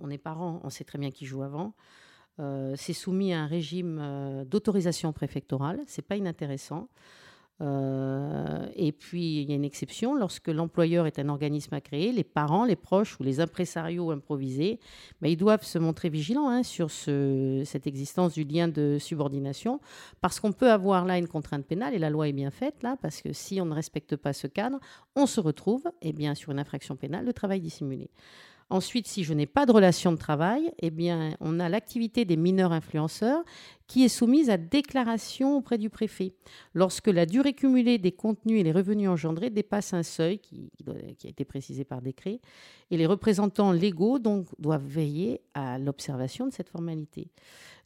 [0.00, 1.74] on, est parents, on sait très bien qui joue avant.
[2.40, 6.88] Euh, c'est soumis à un régime euh, d'autorisation préfectorale, c'est pas inintéressant.
[7.60, 12.10] Euh, et puis, il y a une exception, lorsque l'employeur est un organisme à créer,
[12.10, 14.80] les parents, les proches ou les impresarios improvisés,
[15.20, 19.80] ben, ils doivent se montrer vigilants hein, sur ce, cette existence du lien de subordination,
[20.20, 22.96] parce qu'on peut avoir là une contrainte pénale, et la loi est bien faite là,
[23.00, 24.80] parce que si on ne respecte pas ce cadre,
[25.14, 28.10] on se retrouve eh bien, sur une infraction pénale de travail dissimulé.
[28.70, 30.90] Ensuite, si je n'ai pas de relation de travail, eh
[31.40, 33.44] on a l'activité des mineurs influenceurs
[33.86, 36.34] qui est soumise à déclaration auprès du préfet.
[36.72, 41.28] Lorsque la durée cumulée des contenus et les revenus engendrés dépasse un seuil qui, a
[41.28, 42.40] été précisé par décret,
[42.90, 47.28] et les représentants légaux doivent veiller à l'observation de cette formalité.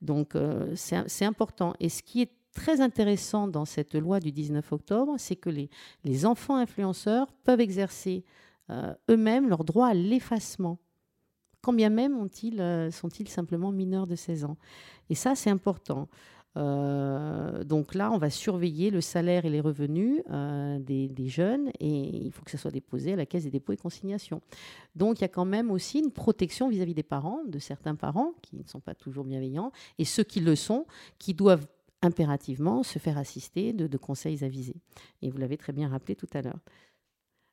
[0.00, 1.74] Donc, euh, c'est important.
[1.80, 5.50] Et ce qui est très intéressant dans cette loi du 19 octobre, c'est que
[6.04, 8.24] les enfants influenceurs peuvent exercer
[8.70, 10.78] euh, eux-mêmes leur droit à l'effacement.
[11.62, 12.26] Quand bien même
[12.60, 14.56] euh, sont-ils simplement mineurs de 16 ans?
[15.10, 16.08] Et ça, c'est important.
[16.56, 20.22] Euh, donc là, on va surveiller le salaire et les revenus
[20.80, 23.76] des, jeunes et il faut que ça soit déposé à la caisse des dépôts et
[23.76, 24.40] consignations.
[24.96, 28.32] Donc il y a quand même aussi une protection vis-à-vis des parents, de certains parents
[28.42, 30.86] qui ne sont pas toujours bienveillants et ceux qui le sont,
[31.18, 31.66] qui doivent
[32.02, 34.76] impérativement se faire assister de conseils avisés.
[35.20, 36.58] Et vous l'avez très bien rappelé tout à l'heure.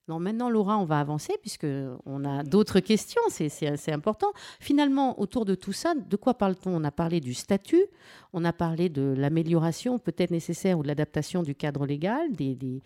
[0.07, 4.31] Maintenant, Laura, on va avancer puisqu'on a d'autres questions, c'est assez important.
[4.59, 6.75] Finalement, autour de tout ça, de quoi parle-t-on?
[6.75, 7.83] On a parlé du statut,
[8.31, 12.83] on a parlé de l'amélioration peut-être nécessaire ou de l'adaptation du cadre légal, des,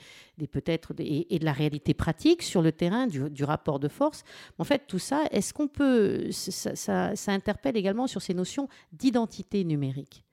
[0.49, 4.23] peut-être et, de la réalité pratique sur le terrain, du, rapport de force.
[4.57, 6.31] En fait, tout ça, est-ce qu'on peut...
[6.31, 10.23] Ça, interpelle également sur ces notions d'identité numérique?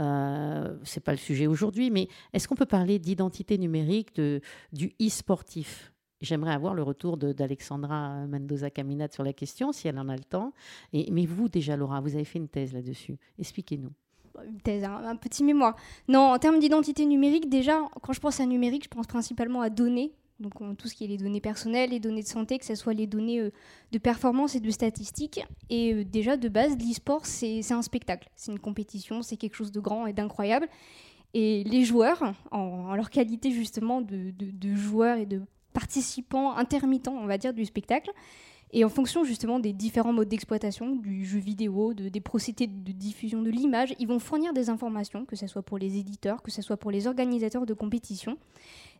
[0.00, 4.20] Euh, c'est pas le sujet aujourd'hui, mais est-ce qu'on peut parler d'identité numérique
[4.72, 5.93] du e-sportif?
[6.24, 10.24] J'aimerais avoir le retour d'Alexandra Mendoza Caminat sur la question, si elle en a le
[10.24, 10.52] temps.
[10.92, 13.16] Mais vous, déjà, Laura, vous avez fait une thèse là-dessus.
[13.38, 13.90] Expliquez-nous.
[14.48, 15.76] Une thèse, un, petit mémoire.
[16.08, 19.70] Non, en termes d'identité numérique, déjà, quand je pense à numérique, je pense principalement à
[19.70, 20.12] données.
[20.40, 22.92] Donc tout ce qui est les données personnelles, les données de santé, que ce soit
[22.92, 23.52] les données euh,
[23.92, 25.40] de performance et de statistiques.
[25.70, 28.28] Et euh, déjà, de base, l'e-sport, c'est un spectacle.
[28.34, 30.66] C'est une compétition, c'est quelque chose de grand et d'incroyable.
[31.34, 34.32] Et les joueurs, en, leur qualité justement de,
[34.74, 35.42] joueurs et de
[35.74, 38.10] participants intermittents, on va du spectacle.
[38.76, 42.90] Et en fonction justement des différents modes d'exploitation, du jeu vidéo, de, des procédés de
[42.90, 46.50] diffusion de l'image, ils vont fournir des informations, que ce soit pour les éditeurs, que
[46.50, 48.36] ce soit pour les organisateurs de compétition,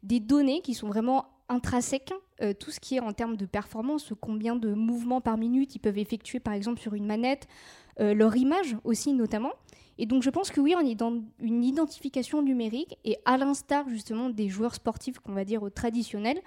[0.04, 4.12] des données qui sont vraiment intrinsèques, euh, tout ce qui est en termes de performance,
[4.20, 7.48] combien de mouvements par minute ils peuvent effectuer par exemple sur une manette,
[7.98, 9.52] euh, leur image aussi notamment.
[9.98, 13.88] Et donc je pense que oui, on est dans une identification numérique et à l'instar
[13.88, 16.40] justement des joueurs sportifs qu'on va dire traditionnels,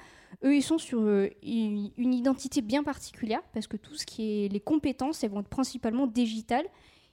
[0.44, 4.48] eux ils sont sur euh, une identité bien particulière parce que tout ce qui est
[4.50, 6.66] les compétences, elles vont être principalement digitales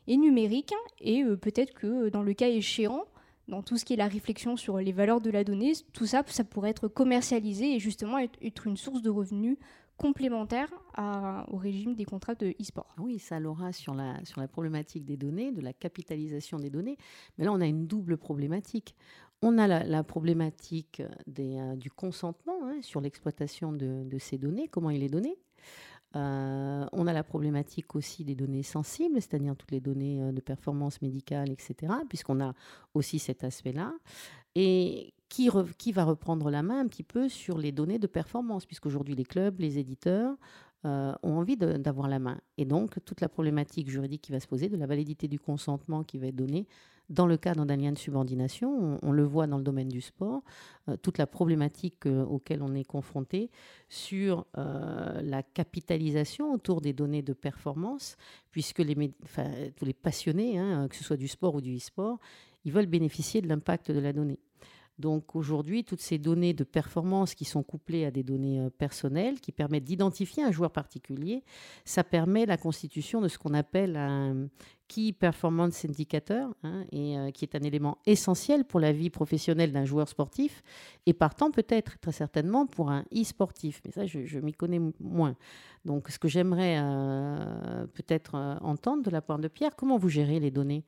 [0.07, 0.75] et numérique.
[1.01, 3.05] Et peut-être que dans le cas échéant,
[3.49, 6.23] dans tout ce qui est la réflexion sur les valeurs de la donnée, tout ça,
[6.27, 9.59] ça pourrait être commercialisé et justement être une source de revenus
[9.97, 10.69] complémentaire
[11.49, 12.95] au régime des contrats de e-sport.
[12.99, 16.97] Oui, ça l'aura sur la, sur la problématique des données, de la capitalisation des données.
[17.39, 18.95] Mais là, on a une double problématique.
[19.43, 21.03] On a la, problématique
[21.39, 25.37] euh, du consentement hein, sur l'exploitation de, de, ces données, comment il est donné.
[26.17, 30.41] Euh, on a la problématique aussi des données sensibles, c'est-à-dire toutes les données euh, de
[30.41, 32.55] performance médicale, etc., puisqu'on a
[32.95, 33.93] aussi cet aspect-là.
[34.55, 39.15] Et qui, va reprendre la main un petit peu sur les données de performance, puisqu'aujourd'hui
[39.15, 40.37] les clubs, les éditeurs
[40.85, 42.41] euh, ont envie d'avoir la main.
[42.59, 46.05] Et donc toute la problématique juridique qui va se poser, de la validité du consentement
[46.05, 46.67] qui va être donné
[47.11, 50.43] dans le cadre d'un lien de subordination, on, le voit dans le domaine du sport,
[50.89, 53.51] euh, toute la problématique euh, auquel on est confronté
[53.91, 58.17] sur la capitalisation autour des données de performance,
[58.51, 62.19] puisque tous les passionnés, hein, que ce soit du sport ou du e-sport,
[62.65, 64.39] ils veulent bénéficier de l'impact de la donnée.
[64.99, 69.41] Donc aujourd'hui, toutes ces données de performance qui sont couplées à des données euh, personnelles,
[69.41, 71.43] qui permettent d'identifier un joueur particulier,
[71.85, 74.49] ça permet la constitution de ce qu'on appelle un
[74.87, 79.73] Key Performance Indicator, hein, et, euh, qui est un élément essentiel pour la vie professionnelle
[79.73, 80.63] d'un joueur sportif,
[81.07, 83.81] et partant peut-être, très certainement, pour un e-sportif.
[83.85, 85.35] Mais ça, je, m'y connais moins.
[85.85, 90.39] Donc ce que j'aimerais euh, peut-être entendre de la part de Pierre, comment vous gérez
[90.39, 90.85] les données?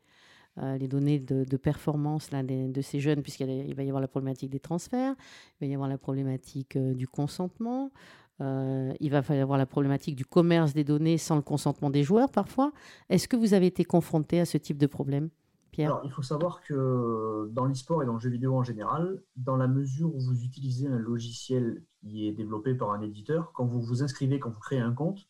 [0.59, 4.51] Euh, les données de, performance là, de ces jeunes, puisqu'il va y avoir la problématique
[4.51, 5.15] des transferts,
[5.61, 7.93] il va y avoir la problématique euh, du consentement,
[8.41, 12.03] euh, il va y avoir la problématique du commerce des données sans le consentement des
[12.03, 12.73] joueurs parfois.
[13.11, 15.29] Est-ce que vous avez été confronté à ce type de problème
[15.73, 15.89] Pierre?
[15.89, 19.57] Alors, il faut savoir que dans l'e-sport et dans le jeu vidéo en général, dans
[19.57, 23.83] la mesure où vous utilisez un logiciel qui est développé par un éditeur, quand vous
[23.83, 25.29] vous inscrivez, quand vous créez un compte,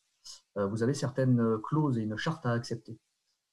[0.56, 2.98] vous avez certaines clauses et une charte à accepter.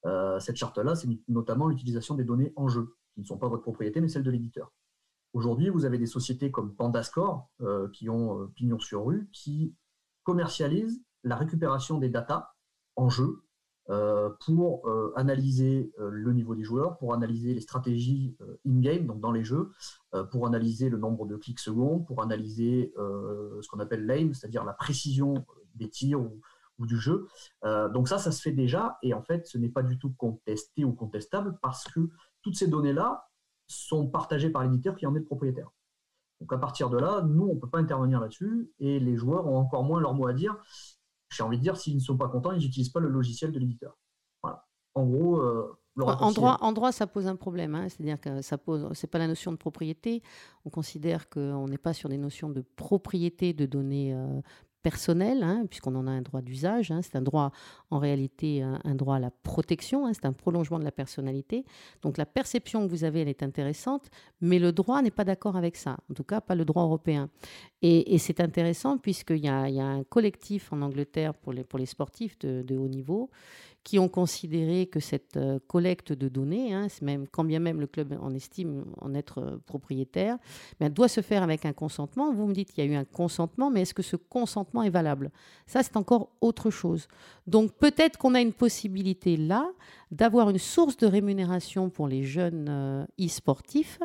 [0.05, 3.63] Euh, cette charte-là, c'est notamment l'utilisation des données en jeu, qui ne sont pas votre
[3.63, 4.71] propriété, mais celles de l'éditeur.
[5.33, 9.75] Aujourd'hui, vous avez des sociétés comme Pandascore, euh, qui ont euh, pignon sur rue, qui
[10.23, 12.49] commercialisent la récupération des datas
[12.95, 13.43] en jeu
[14.45, 14.87] pour
[15.17, 19.71] analyser le niveau des joueurs, pour analyser les stratégies in-game, donc dans les jeux,
[20.31, 24.71] pour analyser le nombre de clics secondes, pour analyser ce qu'on appelle l'aim, c'est-à-dire la
[24.71, 25.45] précision
[25.75, 26.39] des tirs ou,
[26.79, 27.27] ou du jeu.
[27.63, 30.13] Euh, donc ça, ça se fait déjà, et en fait, ce n'est pas du tout
[30.17, 32.09] contesté ou contestable parce que
[32.41, 33.27] toutes ces données-là
[33.67, 35.69] sont partagées par l'éditeur qui en est le propriétaire.
[36.41, 39.47] Donc à partir de là, nous, on ne peut pas intervenir là-dessus, et les joueurs
[39.47, 40.55] ont encore moins leur mot à dire.
[41.29, 43.59] J'ai envie de dire, s'ils ne sont pas contents, ils n'utilisent pas le logiciel de
[43.59, 43.97] l'éditeur.
[44.41, 44.65] Voilà.
[44.93, 47.75] En gros, euh, en droit, en droit, ça pose un problème.
[47.75, 47.87] Hein.
[47.89, 50.23] C'est-à-dire que ça pose, c'est pas la notion de propriété.
[50.65, 54.41] On considère qu'on n'est pas sur des notions de propriété de données euh,
[54.83, 56.91] personnel, hein, puisqu'on en a un droit d'usage.
[56.91, 57.01] Hein.
[57.01, 57.51] c'est un droit,
[57.89, 60.05] en réalité, un, droit à la protection.
[60.05, 60.11] Hein.
[60.13, 61.65] c'est un prolongement de la personnalité.
[62.01, 64.09] Donc la perception que vous avez, elle est intéressante,
[64.41, 65.97] mais le droit n'est pas d'accord avec ça.
[66.11, 67.29] En tout cas, pas le droit européen.
[67.81, 71.85] Et, c'est intéressant puisqu'il y, y a, un collectif en Angleterre pour les, pour les
[71.85, 73.29] sportifs de, de haut niveau
[73.83, 77.87] qui ont considéré que cette euh, collecte de données, hein, même, quand bien même le
[77.87, 80.37] club en estime en être euh, propriétaire,
[80.79, 82.33] doit se faire avec un consentement.
[82.33, 84.89] Vous me dites qu'il y a eu un consentement, mais est-ce que ce consentement est
[84.89, 85.31] valable?
[85.65, 87.07] Ça, c'est encore autre chose.
[87.45, 89.69] Donc peut-être qu'on a une possibilité là
[90.11, 93.99] d'avoir une source de rémunération pour les jeunes euh, e-sportifs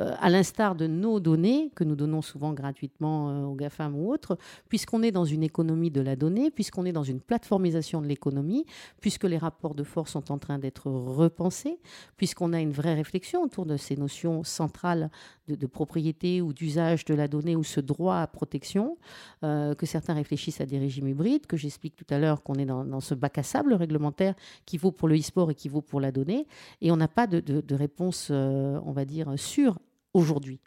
[0.00, 4.38] à l'instar de nos données, que nous donnons souvent gratuitement euh, aux GAFAM ou autres,
[4.68, 8.64] puisqu'on est dans une économie de la donnée, puisqu'on est dans une plateformisation de l'économie,
[9.00, 11.78] puisque les rapports de force sont en train d'être repensés,
[12.16, 15.10] puisqu'on a une vraie réflexion autour de ces notions centrales
[15.48, 18.96] de, propriété ou d'usage de la donnée ou ce droit à protection,
[19.42, 22.66] euh, que certains réfléchissent à des régimes hybrides, que j'explique tout à l'heure qu'on est
[22.66, 24.34] dans, ce bac à sable réglementaire
[24.64, 26.46] qui vaut pour le e-sport et qui vaut pour la donnée,
[26.80, 29.76] et on n'a pas de réponse, on va dire, sûre
[30.14, 30.60] aujourd'hui.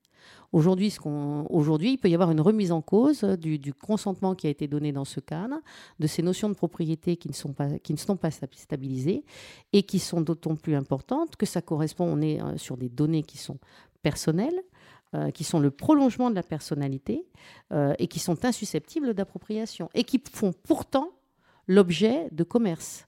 [0.52, 0.92] Aujourd'hui,
[1.94, 5.04] il peut y avoir une remise en cause du, consentement qui a été donné dans
[5.04, 5.56] ce cadre,
[6.00, 9.24] de ces notions de propriété qui ne sont pas, qui ne sont pas stabilisées
[9.74, 13.24] et qui sont d'autant plus importantes que ça correspond, on est euh, sur des données
[13.24, 13.58] qui sont
[14.04, 14.62] personnelles,
[15.16, 17.26] euh, qui sont le prolongement de la personnalité
[17.72, 21.10] euh, et qui sont insusceptibles d'appropriation et qui font pourtant
[21.68, 23.08] l'objet de commerce.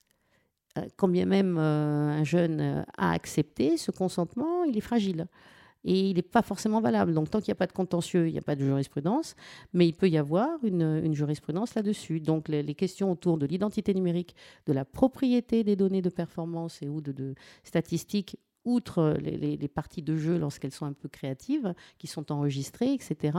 [0.96, 5.28] quand bien même un jeune a accepté ce consentement, il est fragile
[5.86, 7.14] et il n'est pas forcément valable.
[7.14, 9.36] Donc tant qu'il n'y a pas de contentieux, il n'y a pas de jurisprudence,
[9.74, 12.20] mais il peut y avoir une, jurisprudence là-dessus.
[12.20, 16.90] Donc les, questions autour de l'identité numérique, de la propriété des données de performance et
[16.90, 22.32] ou de, statistiques outre les, parties de jeu lorsqu'elles sont un peu créatives, qui sont
[22.32, 23.38] enregistrées, etc.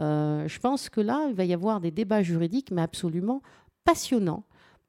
[0.00, 3.42] Euh, je pense que là, il va y avoir des débats juridiques, mais absolument
[3.84, 4.44] passionnants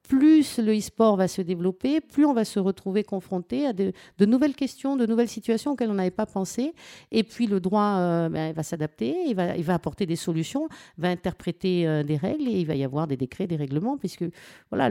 [0.07, 4.55] plus le e-sport va se développer, plus on va se retrouver confronté à de, nouvelles
[4.55, 6.73] questions, de nouvelles situations auxquelles on n'avait pas pensé.
[7.11, 11.87] Et puis le droit euh, ben, va s'adapter, il va, apporter des solutions, va interpréter
[11.87, 14.25] euh, des règles et il va y avoir des décrets, des règlements, puisque
[14.71, 14.89] voilà,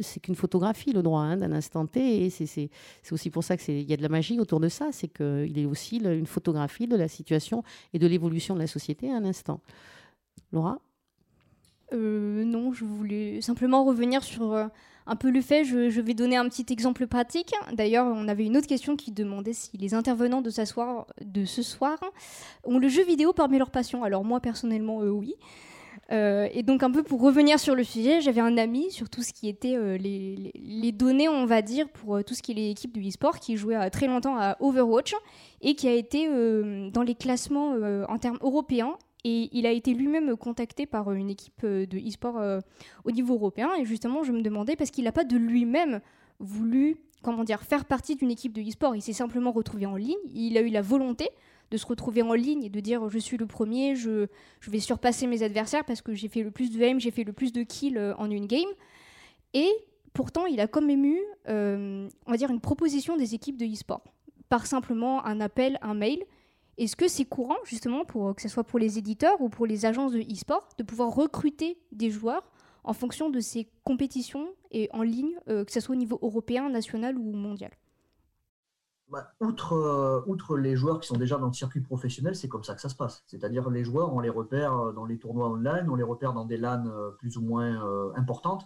[0.00, 2.30] c'est qu'une photographie, le droit, hein, d'un instant T.
[2.30, 2.70] C'est,
[3.12, 5.66] aussi pour ça qu'il y a de la magie autour de ça, c'est qu'il est
[5.66, 7.62] aussi une photographie de la situation
[7.92, 9.60] et de l'évolution de la société à un instant.
[10.52, 10.78] Laura?
[11.92, 14.66] Euh, non, je voulais simplement revenir sur euh,
[15.06, 15.64] un peu le fait.
[15.64, 17.52] Je, vais donner un petit exemple pratique.
[17.72, 20.64] D'ailleurs, on avait une autre question qui demandait si les intervenants de, ce
[21.62, 22.00] soir
[22.64, 24.04] ont le jeu vidéo parmi leurs passions.
[24.04, 25.34] Alors moi, personnellement, euh, oui.
[26.10, 29.32] et donc un peu pour revenir sur le sujet, j'avais un ami sur tout ce
[29.32, 33.38] qui était les, données, on va dire, pour tout ce qui est l'équipe du e-sport,
[33.38, 35.14] qui jouait très longtemps à Overwatch
[35.60, 36.28] et qui a été
[36.90, 37.74] dans les classements
[38.08, 41.98] en termes européens et il a été lui-même contacté par euh, une équipe euh, de
[41.98, 42.60] e-sport euh,
[43.04, 43.70] au niveau européen.
[43.78, 46.00] Et justement, je me demandais, parce qu'il n'a pas de lui-même
[46.38, 48.96] voulu comment dire, faire partie d'une équipe de e-sport.
[48.96, 50.16] Il s'est simplement retrouvé en ligne.
[50.34, 51.28] Il a eu la volonté
[51.70, 54.26] de se retrouver en ligne et de dire je suis le premier, je,
[54.66, 57.34] vais surpasser mes adversaires parce que j'ai fait le plus de aim, j'ai fait le
[57.34, 58.70] plus de kills en une game.
[59.52, 59.68] Et
[60.14, 64.02] pourtant, il a quand même eu, on va dire, une proposition des équipes de e-sport
[64.48, 66.24] par simplement un appel, un mail.
[66.80, 69.84] Est-ce que c'est courant, justement, pour, que ce soit pour les éditeurs ou pour les
[69.84, 72.50] agences de e-sport, de pouvoir recruter des joueurs
[72.84, 76.70] en fonction de ces compétitions et en ligne, euh, que ce soit au niveau européen,
[76.70, 77.70] national ou mondial?
[79.08, 82.64] Bah, outre, euh, outre, les joueurs qui sont déjà dans le circuit professionnel, c'est comme
[82.64, 83.24] ça que ça se passe.
[83.26, 86.46] C'est-à-dire les joueurs, on les repère euh, dans les tournois online, on les repère dans
[86.46, 86.84] des LAN
[87.18, 88.64] plus ou moins importantes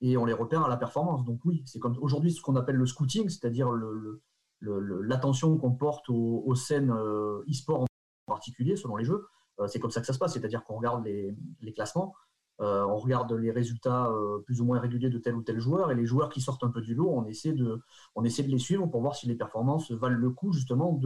[0.00, 1.24] et on les repère à la performance.
[1.24, 4.20] Donc oui, c'est comme aujourd'hui ce qu'on appelle le scouting, c'est-à-dire le,
[4.62, 7.86] l'attention qu'on porte aux, scènes euh, e-sport en
[8.26, 9.26] particulier, selon les jeux.
[9.60, 12.14] Euh, c'est comme ça que ça se passe, c'est-à-dire qu'on regarde les, classements,
[12.60, 14.10] euh, on regarde les résultats
[14.46, 16.70] plus ou moins réguliers de tel ou tel joueur, et les joueurs qui sortent un
[16.70, 17.82] peu du lot, on essaie de,
[18.16, 20.98] les suivre pour voir si les performances valent le coup justement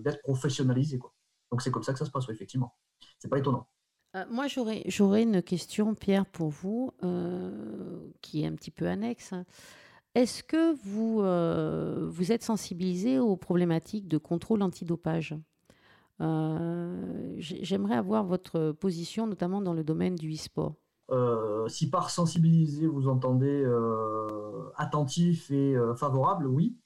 [0.00, 0.98] d'être professionnalisées.
[0.98, 1.12] Quoi.
[1.50, 2.74] Donc c'est comme ça que ça se passe, effectivement.
[3.18, 3.68] C'est pas étonnant.
[4.30, 6.92] moi, j'aurais une question, Pierre, pour vous,
[8.22, 9.34] qui est un petit peu annexe.
[10.16, 15.36] Est-ce que vous, euh, vous êtes sensibilisé aux problématiques de contrôle antidopage
[16.22, 20.76] euh, J'aimerais avoir votre position, notamment dans le domaine du e-sport.
[21.10, 23.62] Euh, si par sensibiliser, vous entendez
[24.76, 26.78] attentif et favorable, oui.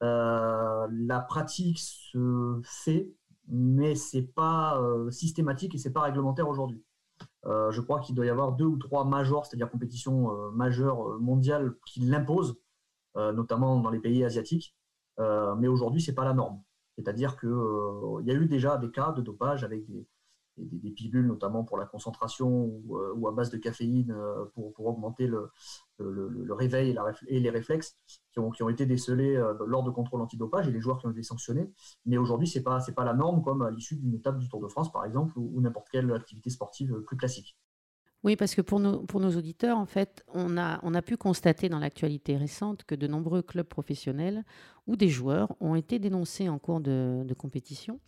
[0.00, 3.12] la pratique se fait,
[3.46, 6.82] mais c'est pas systématique et c'est pas réglementaire aujourd'hui.
[7.46, 11.08] Euh, je crois qu'il doit y avoir deux ou trois majors, c'est-à-dire compétitions euh, majeures
[11.08, 12.56] euh, mondiales qui l'imposent,
[13.16, 14.76] notamment dans les pays asiatiques.
[15.18, 16.62] mais aujourd'hui, ce n'est pas la norme.
[16.96, 20.06] C'est-à-dire qu'il y a eu déjà des cas de dopage avec des,
[20.58, 22.48] des, pilules, notamment pour la concentration
[22.86, 24.14] ou, à base de caféine
[24.54, 25.50] pour, augmenter le,
[26.52, 26.96] réveil
[27.26, 27.96] et, les réflexes
[28.32, 31.10] qui ont, qui ont été décelés lors de contrôles antidopage et les joueurs qui ont
[31.10, 31.70] été sanctionnés.
[32.06, 34.60] Mais aujourd'hui, ce n'est pas, pas la norme comme à l'issue d'une étape du Tour
[34.60, 37.56] de France, par exemple, ou n'importe quelle activité sportive plus classique.
[38.24, 41.16] Oui, parce que pour nos, pour nos auditeurs, en fait, on a, on a pu
[41.16, 44.44] constater dans l'actualité récente que de nombreux clubs professionnels
[44.88, 48.00] ou des joueurs ont été dénoncés en cours de, compétition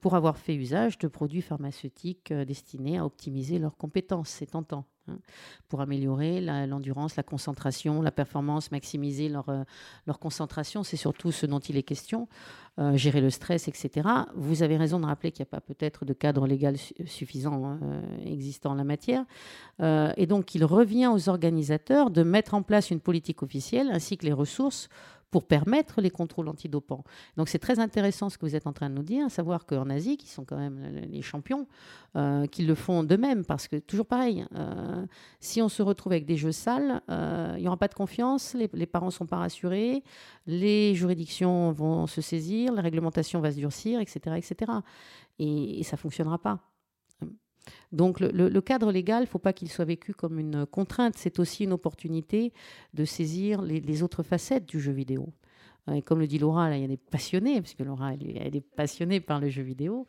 [0.00, 4.28] pour avoir fait usage de produits pharmaceutiques euh, destinés à optimiser leurs compétences.
[4.28, 4.84] C'est tentant.
[5.08, 5.18] Hein,
[5.68, 9.64] pour améliorer l'endurance, la, concentration, la performance, maximiser leur, euh,
[10.06, 10.84] leur concentration.
[10.84, 12.28] C'est surtout ce dont il est question,
[12.78, 14.08] euh, gérer le stress, etc.
[14.34, 16.76] Vous avez raison de rappeler qu'il n'y a pas peut-être de cadre légal
[17.06, 19.24] suffisant euh, existant en la matière.
[19.80, 24.24] et donc, il revient aux organisateurs de mettre en place une politique officielle ainsi que
[24.24, 24.88] les ressources
[25.30, 27.04] pour permettre les contrôles antidopants.
[27.36, 29.66] Donc c'est très intéressant ce que vous êtes en train de nous dire, à savoir
[29.66, 31.66] qu'en Asie, qui sont quand même les champions,
[32.16, 35.04] euh, qu'ils le font d'eux-mêmes, parce que toujours pareil, euh,
[35.40, 38.54] si on se retrouve avec des jeux sales, euh, il n'y aura pas de confiance,
[38.54, 40.02] les, parents ne sont pas rassurés,
[40.46, 44.36] les juridictions vont se saisir, la réglementation va se durcir, etc.
[44.36, 44.72] etc.
[45.38, 46.60] Et, et ça ne fonctionnera pas.
[47.92, 51.38] Donc le, cadre légal, il ne faut pas qu'il soit vécu comme une contrainte, c'est
[51.38, 52.52] aussi une opportunité
[52.94, 55.32] de saisir les, autres facettes du jeu vidéo.
[55.88, 58.56] Euh, et comme le dit Laura, il y a des passionnés, parce que Laura, elle,
[58.56, 60.06] est passionnée par le jeu vidéo.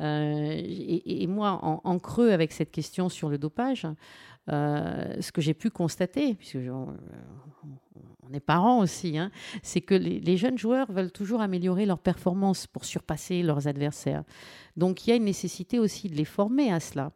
[0.00, 3.86] Euh, et, moi, en, creux avec cette question sur le dopage,
[4.48, 6.58] euh, ce que j'ai pu constater, puisque
[8.30, 9.30] on est parents aussi, hein,
[9.62, 14.24] c'est que les, jeunes joueurs veulent toujours améliorer leur performance pour surpasser leurs adversaires.
[14.76, 17.12] Donc il y a une nécessité aussi de les former à cela.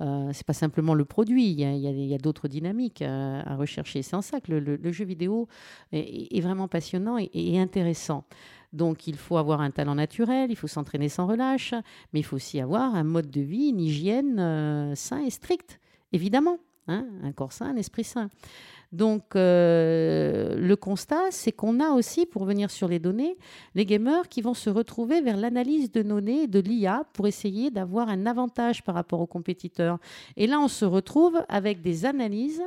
[0.00, 4.02] Euh, c'est pas simplement le produit, il y a, d'autres dynamiques à, rechercher.
[4.02, 5.48] C'est en ça que le, jeu vidéo
[5.92, 8.24] est, vraiment passionnant et, intéressant.
[8.72, 11.74] Donc il faut avoir un talent naturel, il faut s'entraîner sans relâche,
[12.12, 15.78] mais il faut aussi avoir un mode de vie, une hygiène euh, sain et stricte,
[16.12, 16.58] évidemment.
[16.86, 18.28] Hein, un corps sain, un esprit sain.
[18.94, 23.36] Donc, euh, le constat, c'est qu'on a aussi, pour venir sur les données,
[23.74, 28.08] les gamers qui vont se retrouver vers l'analyse de données de l'IA pour essayer d'avoir
[28.08, 29.98] un avantage par rapport aux compétiteurs.
[30.36, 32.62] Et là, on se retrouve avec des analyses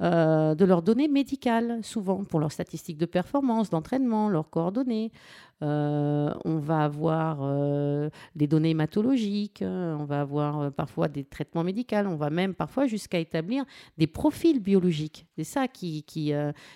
[0.00, 5.12] euh, de leurs données médicales, souvent pour leurs statistiques de performance, d'entraînement, leurs coordonnées,
[5.62, 11.64] euh, on va avoir euh, des données hématologiques, euh, on va avoir parfois des traitements
[11.64, 13.64] médicaux, on va même parfois jusqu'à établir
[13.96, 15.26] des profils biologiques.
[15.36, 16.32] C'est ça qui, qui,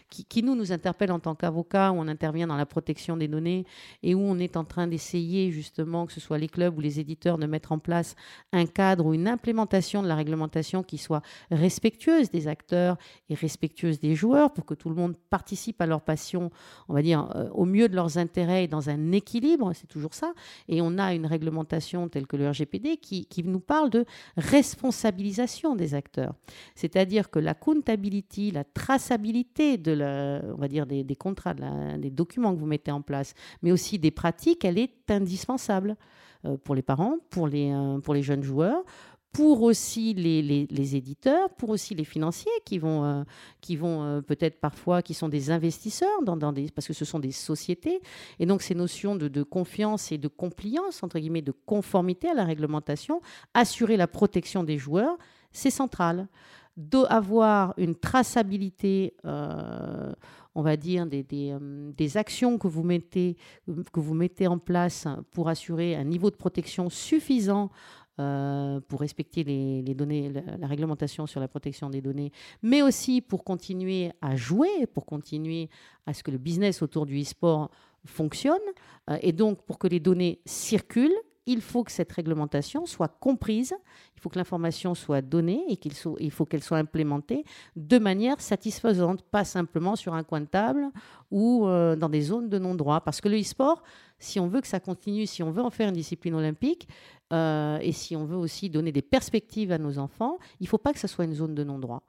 [0.09, 3.67] qui, nous, nous interpelle en tant qu'avocat, où on intervient dans la protection des données
[4.03, 7.01] et où on est en train d'essayer justement, que ce soit les clubs ou les
[7.01, 8.17] éditeurs, de mettre en place
[8.53, 12.97] un cadre ou une implémentation de la réglementation qui soit respectueuse des acteurs
[13.29, 16.51] et respectueuse des joueurs pour que tout le monde participe à leur passion,
[16.89, 20.33] on va dire, au mieux de leurs intérêts dans un équilibre, c'est toujours ça.
[20.69, 24.05] Et on a une réglementation telle que le RGPD qui, nous parle de
[24.37, 26.35] responsabilisation des acteurs.
[26.75, 32.55] C'est-à-dire que la accountability, la traçabilité de la, on va dire des, contrats, des documents
[32.55, 35.97] que vous mettez en place, mais aussi des pratiques, elle est indispensable
[36.47, 38.83] euh, pour les parents, pour les, euh, pour les jeunes joueurs,
[39.33, 43.23] pour aussi les, les, éditeurs, pour aussi les financiers qui vont, euh,
[43.77, 47.21] vont euh, peut-être parfois, qui sont des investisseurs, dans, dans, des, parce que ce sont
[47.21, 48.01] des sociétés.
[48.41, 52.35] Et donc ces notions de, de, confiance et de compliance, entre guillemets, de conformité à
[52.35, 53.21] la réglementation,
[53.55, 55.17] assurer la protection des joueurs,
[55.53, 56.27] c'est central.
[56.77, 60.13] D'avoir une traçabilité, euh,
[60.55, 63.37] on va dire, des, des, des, actions que vous, mettez,
[63.93, 67.71] que vous mettez en place pour assurer un niveau de protection suffisant
[68.19, 72.33] euh, pour respecter les, données, la, réglementation sur la protection des données,
[72.63, 75.71] mais aussi pour continuer à jouer, pour continuer
[76.07, 77.71] à ce que le business autour du e-sport
[78.05, 78.59] fonctionne.
[79.09, 83.75] Euh, et donc, pour que les données circulent, il faut que cette réglementation soit comprise,
[84.15, 87.45] il faut que l'information soit donnée et qu'il il faut qu'elle soit implémentée
[87.77, 90.91] de manière satisfaisante, pas simplement sur un coin de table
[91.31, 93.01] ou euh, dans des zones de non-droit.
[93.01, 93.83] Parce que le e-sport,
[94.21, 96.87] si on veut que ça continue, si on veut en faire une discipline olympique,
[97.33, 100.79] euh, et si on veut aussi donner des perspectives à nos enfants, il ne faut
[100.79, 102.03] pas que ça soit une zone de non-droit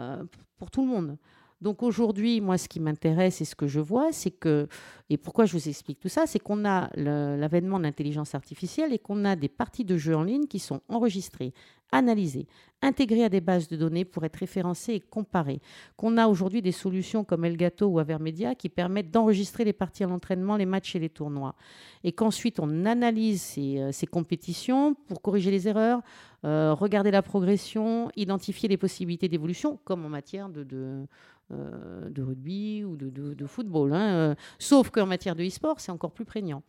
[0.00, 0.22] euh,
[0.58, 1.16] pour tout le monde.
[1.60, 4.68] Donc aujourd'hui, moi, ce qui m'intéresse et ce que je vois, c'est que,
[5.08, 8.98] et pourquoi je vous explique tout ça, c'est qu'on a l'avènement de l'intelligence artificielle et
[8.98, 11.54] qu'on a des parties de jeux en ligne qui sont enregistrées,
[11.94, 12.46] analysées,
[12.82, 15.60] intégrées à des bases de données pour être référencées et comparées.
[15.96, 20.08] Qu'on a aujourd'hui des solutions comme Elgato ou Avermedia qui permettent d'enregistrer les parties à
[20.08, 21.54] l'entraînement, les matchs et les tournois.
[22.02, 26.02] Et qu'ensuite on analyse ces, euh, compétitions pour corriger les erreurs,
[26.44, 31.06] euh, regarder la progression, identifier les possibilités d'évolution, comme en matière de
[31.52, 33.92] euh, de rugby ou de, football.
[33.92, 36.62] Hein, euh, sauf qu'en matière de e-sport, c'est encore plus prégnant.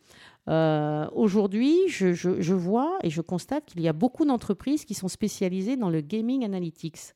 [0.50, 5.78] Euh, aujourd'hui, je, vois et je constate qu'il y a beaucoup d'entreprises qui sont spécialisées
[5.78, 7.14] dans le gaming analytics.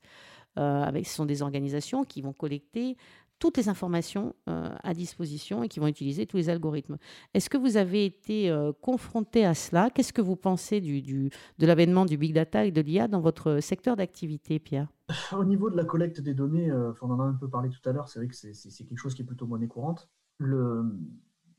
[0.56, 2.96] ce sont des organisations qui vont collecter
[3.40, 6.98] toutes les informations à disposition et qui vont utiliser tous les algorithmes.
[7.34, 9.90] Est-ce que vous avez été confronté à cela?
[9.90, 13.60] Qu'est-ce que vous pensez du, de l'avènement du big data et de l'IA dans votre
[13.60, 14.88] secteur d'activité, Pierre?
[15.34, 17.88] Au niveau de la collecte des données, euh, on en a un peu parlé tout
[17.90, 20.10] à l'heure, c'est vrai que c'est quelque chose qui est plutôt monnaie courante.
[20.38, 20.84] Le,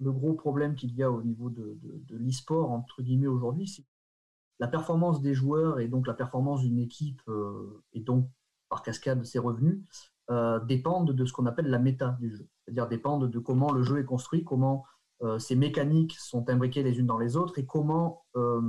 [0.01, 1.78] gros problème qu'il y a au niveau de,
[2.11, 3.84] l'e-sport, entre guillemets, aujourd'hui, c'est
[4.59, 7.22] la performance des joueurs et donc la performance d'une équipe
[7.92, 8.28] et donc
[8.68, 9.80] par cascade ses revenus
[10.30, 13.82] euh, dépendent de ce qu'on appelle la méta du jeu, c'est-à-dire dépendent de comment le
[13.82, 14.84] jeu est construit, comment
[15.22, 18.61] euh, ces mécaniques sont imbriquées les unes dans les autres et comment euh,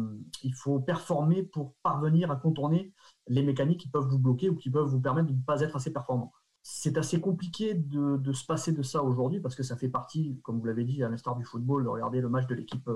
[0.42, 2.94] il faut performer pour parvenir à contourner
[3.28, 5.76] les mécaniques qui peuvent vous bloquer ou qui peuvent vous permettre de ne pas être
[5.76, 6.32] assez performant.
[6.64, 10.60] C'est assez compliqué de, se passer de ça aujourd'hui parce que ça fait partie, comme
[10.60, 12.88] vous l'avez dit, à l'instar du football, de regarder le match de l'équipe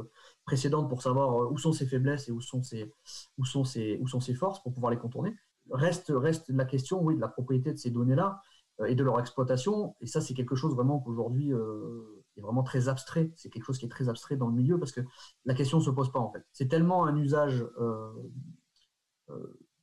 [0.46, 2.92] précédente pour savoir où sont ses faiblesses et où sont ses,
[3.38, 3.64] où sont
[4.00, 5.36] où sont forces pour pouvoir les contourner.
[5.72, 8.40] Reste, reste la question oui, de la propriété de ces données-là.
[8.82, 9.96] Euh, et de leur exploitation.
[10.02, 13.32] Et ça, c'est quelque chose vraiment qu'aujourd'hui euh, est vraiment très abstrait.
[13.36, 15.02] C'est quelque chose qui est très abstrait dans le milieu parce que
[15.46, 16.46] la question ne se pose pas en fait.
[16.52, 18.12] C'est tellement un usage euh,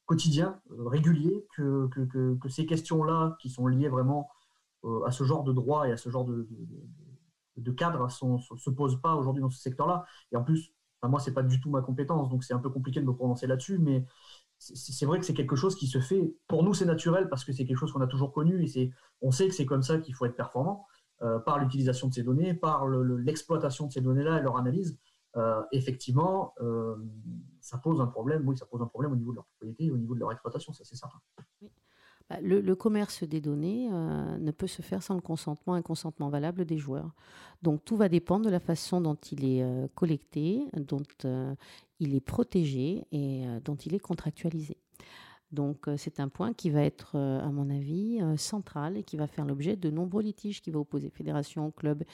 [0.06, 4.28] quotidien, régulier, que, que, ces questions-là, qui sont liées vraiment
[5.06, 6.48] à ce genre de droit et à ce genre de,
[7.56, 10.04] de, cadre, ne se posent pas aujourd'hui dans ce secteur-là.
[10.32, 10.72] Et en plus,
[11.08, 13.14] moi, ce n'est pas du tout ma compétence, donc c'est un peu compliqué de me
[13.14, 14.04] prononcer là-dessus, mais
[14.58, 16.36] c'est vrai que c'est quelque chose qui se fait.
[16.46, 19.32] Pour nous, c'est naturel parce que c'est quelque chose qu'on a toujours connu et on
[19.32, 20.86] sait que c'est comme ça qu'il faut être performant
[21.22, 24.98] euh, par l'utilisation de ces données, par l'exploitation de ces données-là et leur analyse.
[25.36, 26.96] Euh, effectivement, euh,
[27.60, 28.46] ça pose un problème.
[28.46, 30.72] Oui, ça pose un problème au niveau de leur propriété au niveau de leur exploitation,
[30.72, 31.18] ça c'est certain.
[32.30, 36.64] Bah, le, commerce des données ne peut se faire sans le consentement, un consentement valable
[36.64, 37.12] des joueurs.
[37.62, 41.02] Donc tout va dépendre de la façon dont il est collecté, dont
[42.02, 44.76] il est protégé et euh, dont il est contractualisé.
[45.52, 49.02] Donc euh, c'est un point qui va être, euh, à mon avis, euh, central et
[49.02, 52.04] qui va faire l'objet de nombreux litiges, qui va opposer fédération, club,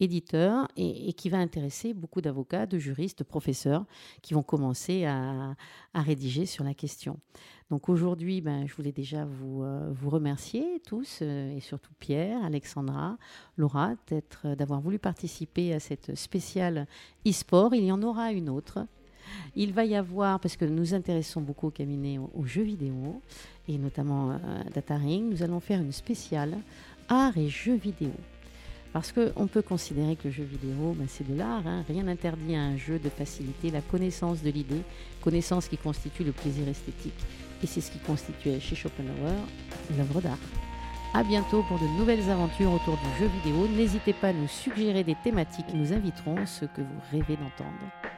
[0.00, 3.84] éditeurs et, qui va intéresser beaucoup d'avocats, de juristes, de professeurs
[4.20, 5.54] qui vont commencer à,
[5.94, 7.18] rédiger sur la question.
[7.70, 9.64] Donc aujourd'hui, ben, je voulais déjà vous,
[10.08, 13.18] remercier tous et surtout Pierre, Alexandra,
[13.56, 13.94] Laura,
[14.44, 16.86] d'avoir voulu participer à cette spéciale
[17.26, 17.74] e-sport.
[17.74, 18.86] Il y en aura une autre
[19.56, 23.20] il va y avoir, parce que nous intéressons beaucoup au cabinet aux, jeux vidéo,
[23.68, 26.58] et notamment à euh, Dataring, nous allons faire une spéciale
[27.08, 28.12] art et jeux vidéo.
[28.92, 31.66] Parce qu'on peut considérer que le jeu vidéo, ben, c'est de l'art.
[31.66, 31.84] Hein.
[31.88, 34.82] Rien n'interdit à un jeu de faciliter la connaissance de l'idée,
[35.20, 37.12] connaissance qui constitue le plaisir esthétique.
[37.62, 39.36] Et c'est ce qui constituait chez Schopenhauer
[39.96, 40.38] l'œuvre d'art.
[41.14, 43.66] A bientôt pour de nouvelles aventures autour du jeu vidéo.
[43.68, 45.72] N'hésitez pas à nous suggérer des thématiques.
[45.74, 48.17] Nous inviterons ceux que vous rêvez d'entendre.